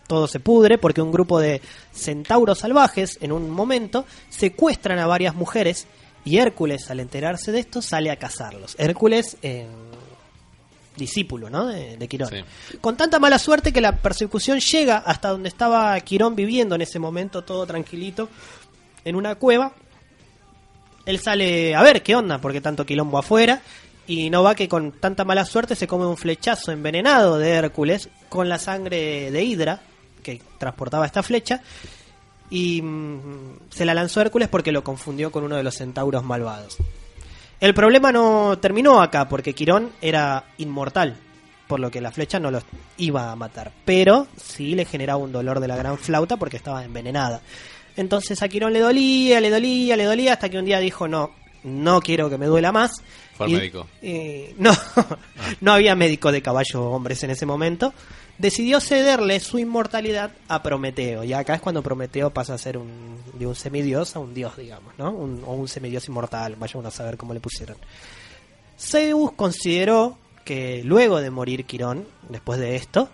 todo 0.08 0.26
se 0.26 0.40
pudre 0.40 0.78
porque 0.78 1.00
un 1.00 1.12
grupo 1.12 1.38
de 1.38 1.62
centauros 1.92 2.58
salvajes 2.58 3.18
en 3.20 3.30
un 3.30 3.48
momento 3.50 4.04
secuestran 4.28 4.98
a 4.98 5.06
varias 5.06 5.36
mujeres 5.36 5.86
y 6.24 6.38
Hércules 6.38 6.90
al 6.90 6.98
enterarse 6.98 7.52
de 7.52 7.60
esto 7.60 7.80
sale 7.80 8.10
a 8.10 8.16
cazarlos. 8.16 8.74
Hércules, 8.76 9.36
eh, 9.42 9.68
discípulo 10.96 11.48
¿no? 11.48 11.66
de, 11.66 11.96
de 11.96 12.08
Quirón. 12.08 12.30
Sí. 12.30 12.78
Con 12.80 12.96
tanta 12.96 13.20
mala 13.20 13.38
suerte 13.38 13.72
que 13.72 13.80
la 13.80 13.96
persecución 13.96 14.58
llega 14.58 14.98
hasta 14.98 15.28
donde 15.28 15.48
estaba 15.48 15.98
Quirón 16.00 16.34
viviendo 16.34 16.74
en 16.74 16.82
ese 16.82 16.98
momento, 16.98 17.44
todo 17.44 17.64
tranquilito, 17.64 18.28
en 19.04 19.14
una 19.14 19.36
cueva. 19.36 19.72
Él 21.06 21.18
sale 21.18 21.74
a 21.74 21.82
ver 21.82 22.02
qué 22.02 22.14
onda, 22.14 22.38
porque 22.38 22.60
tanto 22.60 22.86
quilombo 22.86 23.18
afuera. 23.18 23.60
Y 24.06 24.28
no 24.30 24.42
va 24.42 24.54
que 24.54 24.68
con 24.68 24.92
tanta 24.92 25.24
mala 25.24 25.44
suerte 25.44 25.76
se 25.76 25.86
come 25.86 26.06
un 26.06 26.16
flechazo 26.16 26.72
envenenado 26.72 27.38
de 27.38 27.50
Hércules 27.50 28.08
con 28.28 28.48
la 28.48 28.58
sangre 28.58 29.30
de 29.30 29.44
Hidra 29.44 29.80
que 30.22 30.40
transportaba 30.58 31.06
esta 31.06 31.22
flecha. 31.22 31.60
Y 32.50 32.82
mm, 32.82 33.68
se 33.70 33.84
la 33.84 33.94
lanzó 33.94 34.20
Hércules 34.20 34.48
porque 34.48 34.72
lo 34.72 34.82
confundió 34.82 35.30
con 35.30 35.44
uno 35.44 35.56
de 35.56 35.62
los 35.62 35.76
centauros 35.76 36.24
malvados. 36.24 36.78
El 37.60 37.74
problema 37.74 38.10
no 38.10 38.58
terminó 38.58 39.02
acá 39.02 39.28
porque 39.28 39.54
Quirón 39.54 39.90
era 40.00 40.44
inmortal, 40.58 41.16
por 41.68 41.78
lo 41.78 41.90
que 41.90 42.00
la 42.00 42.10
flecha 42.10 42.40
no 42.40 42.50
lo 42.50 42.62
iba 42.96 43.30
a 43.30 43.36
matar. 43.36 43.70
Pero 43.84 44.26
sí 44.36 44.74
le 44.74 44.86
generaba 44.86 45.22
un 45.22 45.30
dolor 45.30 45.60
de 45.60 45.68
la 45.68 45.76
gran 45.76 45.98
flauta 45.98 46.36
porque 46.36 46.56
estaba 46.56 46.84
envenenada. 46.84 47.42
Entonces 47.96 48.42
a 48.42 48.48
Quirón 48.48 48.72
le 48.72 48.80
dolía, 48.80 49.40
le 49.40 49.50
dolía, 49.50 49.96
le 49.96 50.04
dolía, 50.04 50.32
hasta 50.34 50.48
que 50.48 50.58
un 50.58 50.64
día 50.64 50.78
dijo, 50.80 51.06
no, 51.08 51.30
no 51.64 52.00
quiero 52.00 52.30
que 52.30 52.38
me 52.38 52.46
duela 52.46 52.72
más. 52.72 52.92
Fue 53.36 53.46
al 53.46 53.52
Y- 53.52 53.54
médico. 53.56 53.86
eh, 54.02 54.54
no, 54.58 54.72
no 55.60 55.72
había 55.72 55.94
médico 55.94 56.32
de 56.32 56.42
caballo 56.42 56.82
hombres 56.90 57.22
en 57.24 57.30
ese 57.30 57.46
momento. 57.46 57.92
Decidió 58.38 58.80
cederle 58.80 59.38
su 59.40 59.58
inmortalidad 59.58 60.30
a 60.48 60.62
Prometeo. 60.62 61.24
Y 61.24 61.34
acá 61.34 61.54
es 61.56 61.60
cuando 61.60 61.82
Prometeo 61.82 62.30
pasa 62.30 62.54
a 62.54 62.58
ser 62.58 62.78
un, 62.78 63.18
de 63.34 63.46
un 63.46 63.54
semidios 63.54 64.16
a 64.16 64.18
un 64.18 64.32
dios, 64.32 64.56
digamos, 64.56 64.94
¿no? 64.96 65.10
Un- 65.10 65.42
o 65.46 65.52
un 65.52 65.68
semidios 65.68 66.08
inmortal, 66.08 66.56
vaya 66.56 66.78
uno 66.78 66.88
a 66.88 66.90
saber 66.90 67.18
cómo 67.18 67.34
le 67.34 67.40
pusieron. 67.40 67.76
Zeus 68.78 69.32
consideró 69.32 70.16
que 70.44 70.82
luego 70.84 71.20
de 71.20 71.30
morir 71.30 71.64
Quirón, 71.66 72.06
después 72.28 72.58
de 72.58 72.76
esto, 72.76 73.10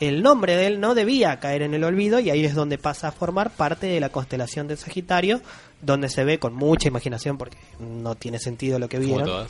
el 0.00 0.22
nombre 0.22 0.56
de 0.56 0.66
él 0.66 0.80
no 0.80 0.94
debía 0.94 1.38
caer 1.38 1.62
en 1.62 1.74
el 1.74 1.84
olvido 1.84 2.20
y 2.20 2.30
ahí 2.30 2.44
es 2.44 2.54
donde 2.54 2.78
pasa 2.78 3.08
a 3.08 3.12
formar 3.12 3.50
parte 3.50 3.86
de 3.86 4.00
la 4.00 4.08
constelación 4.08 4.66
de 4.66 4.76
Sagitario, 4.76 5.40
donde 5.82 6.08
se 6.08 6.24
ve 6.24 6.38
con 6.38 6.54
mucha 6.54 6.88
imaginación 6.88 7.36
porque 7.36 7.58
no 7.78 8.14
tiene 8.14 8.38
sentido 8.38 8.78
lo 8.78 8.88
que 8.88 8.98
vieron. 8.98 9.46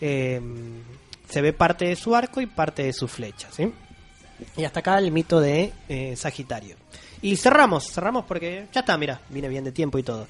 Eh, 0.00 0.40
se 1.28 1.40
ve 1.40 1.52
parte 1.52 1.86
de 1.86 1.96
su 1.96 2.14
arco 2.14 2.40
y 2.40 2.46
parte 2.46 2.82
de 2.82 2.92
su 2.92 3.06
flecha, 3.06 3.48
¿sí? 3.52 3.72
Y 4.56 4.64
hasta 4.64 4.80
acá 4.80 4.98
el 4.98 5.12
mito 5.12 5.40
de 5.40 5.72
eh, 5.88 6.16
Sagitario. 6.16 6.76
Y 7.22 7.36
cerramos, 7.36 7.92
cerramos 7.92 8.24
porque 8.24 8.66
ya 8.72 8.80
está, 8.80 8.98
mira, 8.98 9.20
viene 9.28 9.48
bien 9.48 9.62
de 9.62 9.70
tiempo 9.70 9.98
y 9.98 10.02
todo. 10.02 10.26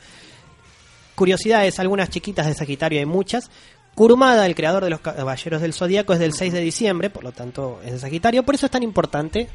Curiosidades, 1.15 1.79
algunas 1.79 2.11
chiquitas 2.11 2.47
de 2.47 2.55
Sagitario, 2.55 2.99
hay 3.01 3.07
muchas. 3.07 3.51
Kurumada, 3.95 4.47
el 4.47 4.55
creador 4.55 4.85
de 4.85 4.91
los 4.91 5.01
Caballeros 5.01 5.61
del 5.61 5.75
Zodíaco, 5.75 6.13
es 6.15 6.19
del 6.19 6.33
6 6.33 6.53
de 6.53 6.61
diciembre, 6.61 7.11
por 7.11 7.25
lo 7.25 7.33
tanto 7.33 7.81
es 7.85 7.93
de 7.93 7.99
Sagitario, 7.99 8.43
por 8.43 8.55
eso 8.55 8.67
es 8.67 8.73
tan 8.73 8.83
importante. 8.83 9.49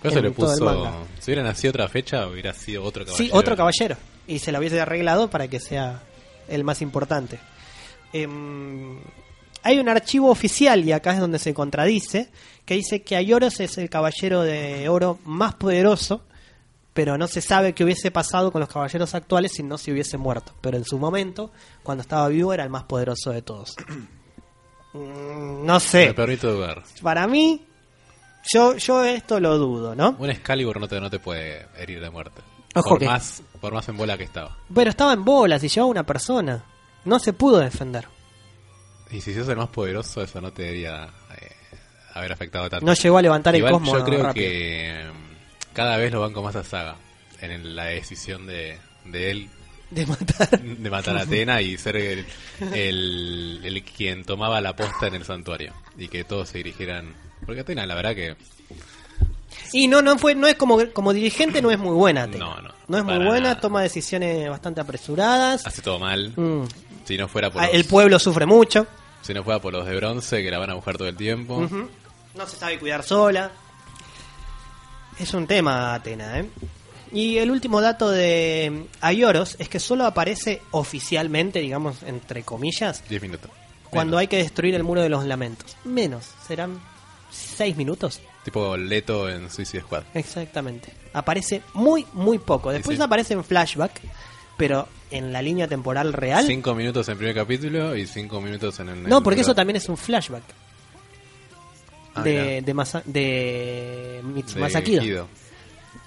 Pero 0.00 0.16
en 0.16 0.22
le 0.24 0.30
puso. 0.30 0.56
Si 1.18 1.30
hubiera 1.30 1.42
nacido 1.42 1.70
otra 1.70 1.88
fecha, 1.88 2.26
hubiera 2.26 2.54
sido 2.54 2.84
otro 2.84 3.04
caballero. 3.04 3.24
Sí, 3.24 3.36
otro 3.36 3.56
caballero. 3.56 3.96
Y 4.26 4.38
se 4.38 4.52
lo 4.52 4.58
hubiese 4.58 4.80
arreglado 4.80 5.28
para 5.28 5.48
que 5.48 5.60
sea 5.60 6.02
el 6.48 6.64
más 6.64 6.80
importante. 6.82 7.38
Em, 8.12 8.98
hay 9.62 9.78
un 9.78 9.88
archivo 9.88 10.30
oficial, 10.30 10.84
y 10.84 10.92
acá 10.92 11.14
es 11.14 11.20
donde 11.20 11.38
se 11.38 11.52
contradice, 11.52 12.28
que 12.64 12.74
dice 12.74 13.02
que 13.02 13.16
Aioros 13.16 13.60
es 13.60 13.76
el 13.76 13.90
caballero 13.90 14.42
de 14.42 14.88
oro 14.88 15.18
más 15.24 15.54
poderoso, 15.54 16.22
pero 16.92 17.16
no 17.18 17.26
se 17.28 17.40
sabe 17.40 17.72
qué 17.74 17.84
hubiese 17.84 18.10
pasado 18.10 18.50
con 18.52 18.60
los 18.60 18.68
caballeros 18.68 19.14
actuales 19.14 19.52
si 19.52 19.62
no 19.62 19.78
se 19.78 19.92
hubiese 19.92 20.16
muerto. 20.18 20.52
Pero 20.60 20.76
en 20.76 20.84
su 20.84 20.98
momento, 20.98 21.50
cuando 21.82 22.02
estaba 22.02 22.28
vivo, 22.28 22.52
era 22.52 22.64
el 22.64 22.70
más 22.70 22.84
poderoso 22.84 23.30
de 23.30 23.42
todos. 23.42 23.74
Mm, 24.92 25.64
no 25.66 25.74
Me 25.74 25.80
sé. 25.80 26.12
permito 26.14 26.52
dudar. 26.52 26.82
Para 27.00 27.26
mí, 27.28 27.64
yo, 28.52 28.76
yo 28.76 29.04
esto 29.04 29.38
lo 29.38 29.56
dudo, 29.56 29.94
¿no? 29.94 30.16
Un 30.18 30.30
Excalibur 30.30 30.80
no 30.80 30.88
te, 30.88 31.00
no 31.00 31.08
te 31.08 31.20
puede 31.20 31.66
herir 31.78 32.00
de 32.00 32.10
muerte. 32.10 32.42
Ojo 32.74 32.88
por, 32.90 32.98
que- 32.98 33.06
más, 33.06 33.40
por 33.60 33.72
más 33.72 33.88
en 33.88 33.96
bola 33.96 34.18
que 34.18 34.24
estaba. 34.24 34.58
Pero 34.74 34.90
estaba 34.90 35.12
en 35.12 35.24
bolas 35.24 35.62
y 35.62 35.68
llevaba 35.68 35.90
una 35.90 36.04
persona. 36.04 36.64
No 37.04 37.20
se 37.20 37.32
pudo 37.32 37.58
defender. 37.60 38.08
Y 39.12 39.20
si 39.20 39.32
sos 39.32 39.48
el 39.48 39.56
más 39.56 39.68
poderoso, 39.68 40.22
eso 40.22 40.40
no 40.40 40.52
te 40.52 40.62
debería 40.62 41.04
eh, 41.40 41.52
haber 42.14 42.32
afectado 42.32 42.68
tanto. 42.68 42.84
No 42.84 42.94
llegó 42.94 43.18
a 43.18 43.22
levantar 43.22 43.54
Igual 43.54 43.72
el 43.74 43.78
cosmos 43.78 43.98
yo 43.98 44.04
creo 44.04 44.22
rápido. 44.24 44.44
que 44.48 45.10
cada 45.72 45.96
vez 45.96 46.12
lo 46.12 46.20
banco 46.20 46.42
más 46.42 46.56
a 46.56 46.64
Saga 46.64 46.96
en 47.40 47.50
el- 47.52 47.76
la 47.76 47.84
decisión 47.86 48.46
de, 48.46 48.78
de 49.04 49.30
él 49.30 49.48
De 49.90 50.06
matar. 50.06 50.60
de 50.60 50.90
matar 50.90 51.16
a 51.16 51.22
Atena 51.22 51.60
y 51.62 51.76
ser 51.78 51.96
el, 51.96 52.26
el, 52.72 53.60
el 53.64 53.82
quien 53.84 54.24
tomaba 54.24 54.60
la 54.60 54.74
posta 54.76 55.06
en 55.06 55.14
el 55.14 55.24
santuario 55.24 55.72
y 55.98 56.08
que 56.08 56.24
todos 56.24 56.48
se 56.50 56.58
dirigieran 56.58 57.14
porque 57.46 57.60
Atena 57.62 57.86
la 57.86 57.94
verdad 57.94 58.14
que 58.14 58.36
Y 59.72 59.88
no, 59.88 60.02
no 60.02 60.18
fue, 60.18 60.34
no 60.34 60.46
es 60.46 60.54
como, 60.56 60.78
como 60.92 61.12
dirigente 61.12 61.62
no 61.62 61.70
es 61.70 61.78
muy 61.78 61.94
buena. 61.94 62.24
Atena. 62.24 62.44
No, 62.44 62.60
no, 62.62 62.74
No 62.88 62.98
es 62.98 63.04
muy 63.04 63.16
buena, 63.26 63.48
nada. 63.50 63.60
toma 63.60 63.82
decisiones 63.82 64.48
bastante 64.48 64.80
apresuradas. 64.80 65.66
hace 65.66 65.82
todo 65.82 65.98
mal 65.98 66.32
Mm. 66.36 66.64
si 67.04 67.16
no 67.16 67.28
fuera 67.28 67.50
por 67.50 67.62
Ah, 67.62 67.66
los, 67.66 67.74
El 67.74 67.84
pueblo 67.84 68.18
sufre 68.18 68.46
mucho. 68.46 68.86
si 69.22 69.32
no 69.34 69.42
fuera 69.44 69.60
por 69.60 69.72
los 69.72 69.86
de 69.86 69.96
bronce 69.96 70.42
que 70.42 70.50
la 70.50 70.58
van 70.58 70.70
a 70.70 70.74
buscar 70.74 70.96
todo 70.98 71.08
el 71.08 71.16
tiempo. 71.16 71.68
No 72.36 72.46
se 72.46 72.56
sabe 72.56 72.78
cuidar 72.78 73.02
sola. 73.02 73.50
Es 75.20 75.34
un 75.34 75.46
tema, 75.46 75.94
Atena, 75.94 76.38
¿eh? 76.40 76.46
Y 77.12 77.38
el 77.38 77.50
último 77.50 77.80
dato 77.80 78.10
de 78.10 78.86
Aioros 79.00 79.56
es 79.58 79.68
que 79.68 79.80
solo 79.80 80.06
aparece 80.06 80.62
oficialmente, 80.70 81.58
digamos, 81.60 82.02
entre 82.04 82.42
comillas, 82.44 83.02
10 83.08 83.22
minutos 83.22 83.50
cuando 83.90 84.12
Menos. 84.12 84.20
hay 84.20 84.26
que 84.28 84.36
destruir 84.36 84.74
el 84.76 84.84
muro 84.84 85.02
de 85.02 85.08
los 85.08 85.24
lamentos. 85.24 85.76
Menos, 85.84 86.24
serán 86.46 86.78
seis 87.32 87.76
minutos. 87.76 88.20
tipo 88.44 88.76
Leto 88.76 89.28
en 89.28 89.50
Suicide 89.50 89.82
Squad 89.82 90.04
Exactamente. 90.14 90.92
Aparece 91.12 91.62
muy, 91.74 92.06
muy 92.12 92.38
poco. 92.38 92.70
Después 92.70 92.96
sí. 92.96 93.02
aparece 93.02 93.34
en 93.34 93.42
flashback, 93.42 94.00
pero 94.56 94.86
en 95.10 95.32
la 95.32 95.42
línea 95.42 95.66
temporal 95.66 96.12
real. 96.12 96.46
5 96.46 96.74
minutos 96.76 97.08
en 97.08 97.12
el 97.12 97.18
primer 97.18 97.34
capítulo 97.34 97.96
y 97.96 98.06
5 98.06 98.40
minutos 98.40 98.78
en 98.78 98.88
el 98.90 99.02
No, 99.02 99.20
porque 99.24 99.40
el- 99.40 99.44
eso 99.44 99.54
también 99.56 99.76
es 99.76 99.88
un 99.88 99.96
flashback 99.96 100.44
Ah, 102.14 102.22
de, 102.22 102.62
de, 102.62 102.74
Masa- 102.74 103.02
de 103.04 104.20
Mitsumasa 104.24 104.78
De 104.78 104.84
Kido. 104.84 105.02
Kido. 105.02 105.28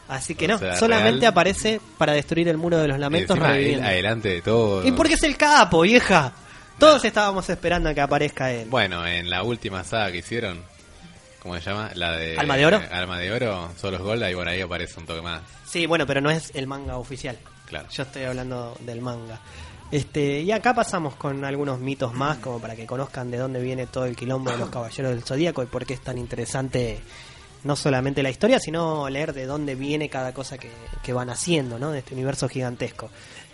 Así 0.10 0.36
que 0.36 0.48
no, 0.48 0.58
sea, 0.60 0.76
solamente 0.76 1.22
real. 1.22 1.32
aparece 1.32 1.80
para 1.98 2.12
destruir 2.14 2.48
el 2.50 2.58
muro 2.58 2.78
de 2.78 2.88
los 2.90 3.00
lamentos 3.00 3.40
reviviendo. 3.40 3.88
adelante 3.88 4.30
de 4.30 4.42
todo. 4.42 4.86
Y 4.86 4.92
porque 4.92 5.14
es 5.14 5.24
el 5.24 5.38
capo, 5.38 5.82
vieja. 5.82 6.34
Todos 6.78 7.06
estábamos 7.06 7.50
esperando 7.50 7.90
a 7.90 7.94
que 7.94 8.02
aparezca 8.02 8.52
él. 8.52 8.68
Bueno, 8.70 9.08
en 9.08 9.30
la 9.30 9.44
última 9.44 9.84
saga 9.84 10.12
que 10.12 10.18
hicieron, 10.18 10.62
¿cómo 11.40 11.56
se 11.56 11.62
llama? 11.62 11.92
La 11.96 12.12
de 12.18 12.38
¿Alma 12.38 12.58
de 12.58 12.66
Oro? 12.66 12.82
Alma 12.92 13.18
de 13.18 13.32
Oro, 13.32 13.72
Solos 13.80 14.02
Gold, 14.02 14.24
ahí 14.24 14.36
por 14.36 14.48
ahí 14.48 14.60
aparece 14.62 15.00
un 15.00 15.06
toque 15.06 15.22
más. 15.22 15.42
Sí, 15.66 15.86
bueno, 15.86 16.06
pero 16.06 16.20
no 16.20 16.30
es 16.30 16.52
el 16.54 16.68
manga 16.68 16.98
oficial. 16.98 17.38
Claro. 17.66 17.88
Yo 17.90 18.04
estoy 18.04 18.24
hablando 18.24 18.76
del 18.82 19.02
manga. 19.02 19.40
Este, 19.94 20.42
y 20.42 20.52
acá 20.52 20.74
pasamos 20.74 21.16
con 21.18 21.46
algunos 21.46 21.80
mitos 21.80 22.14
más, 22.16 22.40
como 22.40 22.60
para 22.60 22.76
que 22.76 22.88
conozcan 22.88 23.30
de 23.30 23.38
dónde 23.38 23.62
viene 23.62 23.86
todo 23.86 24.06
el 24.06 24.16
quilombo 24.16 24.50
de 24.50 24.58
los 24.58 24.70
caballeros 24.70 25.12
del 25.12 25.22
zodíaco 25.24 25.62
y 25.62 25.68
por 25.68 25.86
qué 25.86 25.94
es 25.94 26.02
tan 26.02 26.18
interesante 26.18 27.00
no 27.64 27.76
solamente 27.76 28.24
la 28.24 28.32
historia, 28.32 28.60
sino 28.60 29.08
leer 29.08 29.34
de 29.34 29.46
dónde 29.46 29.76
viene 29.76 30.10
cada 30.10 30.34
cosa 30.34 30.58
que, 30.58 30.72
que 31.04 31.14
van 31.14 31.30
haciendo, 31.30 31.78
¿no? 31.78 31.92
De 31.92 32.00
este 32.00 32.16
universo 32.16 32.50
gigantesco. 32.50 33.10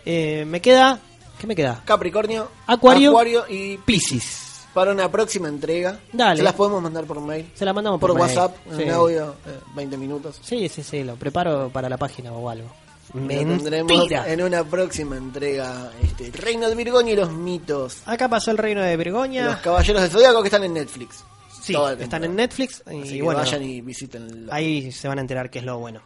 Eh, 0.05 0.45
me 0.47 0.61
queda. 0.61 0.99
¿Qué 1.37 1.45
me 1.45 1.55
queda? 1.55 1.81
Capricornio, 1.83 2.49
Acuario, 2.67 3.45
y 3.49 3.77
Piscis. 3.79 4.65
para 4.73 4.91
una 4.93 5.11
próxima 5.11 5.49
entrega. 5.49 5.99
Dale. 6.13 6.37
Se 6.37 6.43
las 6.43 6.53
podemos 6.53 6.81
mandar 6.81 7.03
por 7.03 7.19
mail. 7.19 7.51
Se 7.53 7.65
la 7.65 7.73
mandamos 7.73 7.99
por, 7.99 8.11
por. 8.11 8.21
WhatsApp, 8.21 8.55
en 8.71 8.77
Sí. 8.77 8.89
audio, 8.89 9.35
eh, 9.45 9.59
20 9.75 9.97
minutos. 9.97 10.39
Sí, 10.41 10.69
sí, 10.69 10.83
sí, 10.83 11.03
lo 11.03 11.15
preparo 11.17 11.69
para 11.69 11.89
la 11.89 11.97
página 11.97 12.31
o 12.31 12.49
algo. 12.49 12.69
Lo 13.13 13.27
tendremos 13.27 13.91
Mentira. 13.97 14.31
en 14.31 14.41
una 14.43 14.63
próxima 14.63 15.17
entrega. 15.17 15.91
Este, 16.03 16.31
Reino 16.31 16.69
de 16.69 16.75
Virgoña 16.75 17.11
y 17.11 17.15
los 17.15 17.31
mitos. 17.31 18.03
Acá 18.05 18.29
pasó 18.29 18.51
el 18.51 18.57
reino 18.59 18.81
de 18.81 18.95
Los 18.95 19.03
Virgoña. 19.03 19.59
caballeros 19.61 20.01
del 20.03 20.11
Zodíaco 20.11 20.41
que 20.41 20.47
están 20.47 20.63
en 20.63 20.73
Netflix. 20.75 21.23
Sí, 21.61 21.75
están 21.99 22.23
en. 22.23 22.35
Netflix. 22.35 22.83
Y 22.91 23.01
Así 23.01 23.15
que 23.17 23.21
bueno, 23.23 23.39
vayan 23.39 23.63
y 23.63 23.81
visiten 23.81 24.47
ahí 24.51 24.91
se 24.91 25.07
van 25.07 25.17
a 25.17 25.21
enterar 25.21 25.49
qué 25.49 25.59
es 25.59 25.65
lo 25.65 25.79
bueno. 25.79 26.01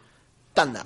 tanda. 0.54 0.82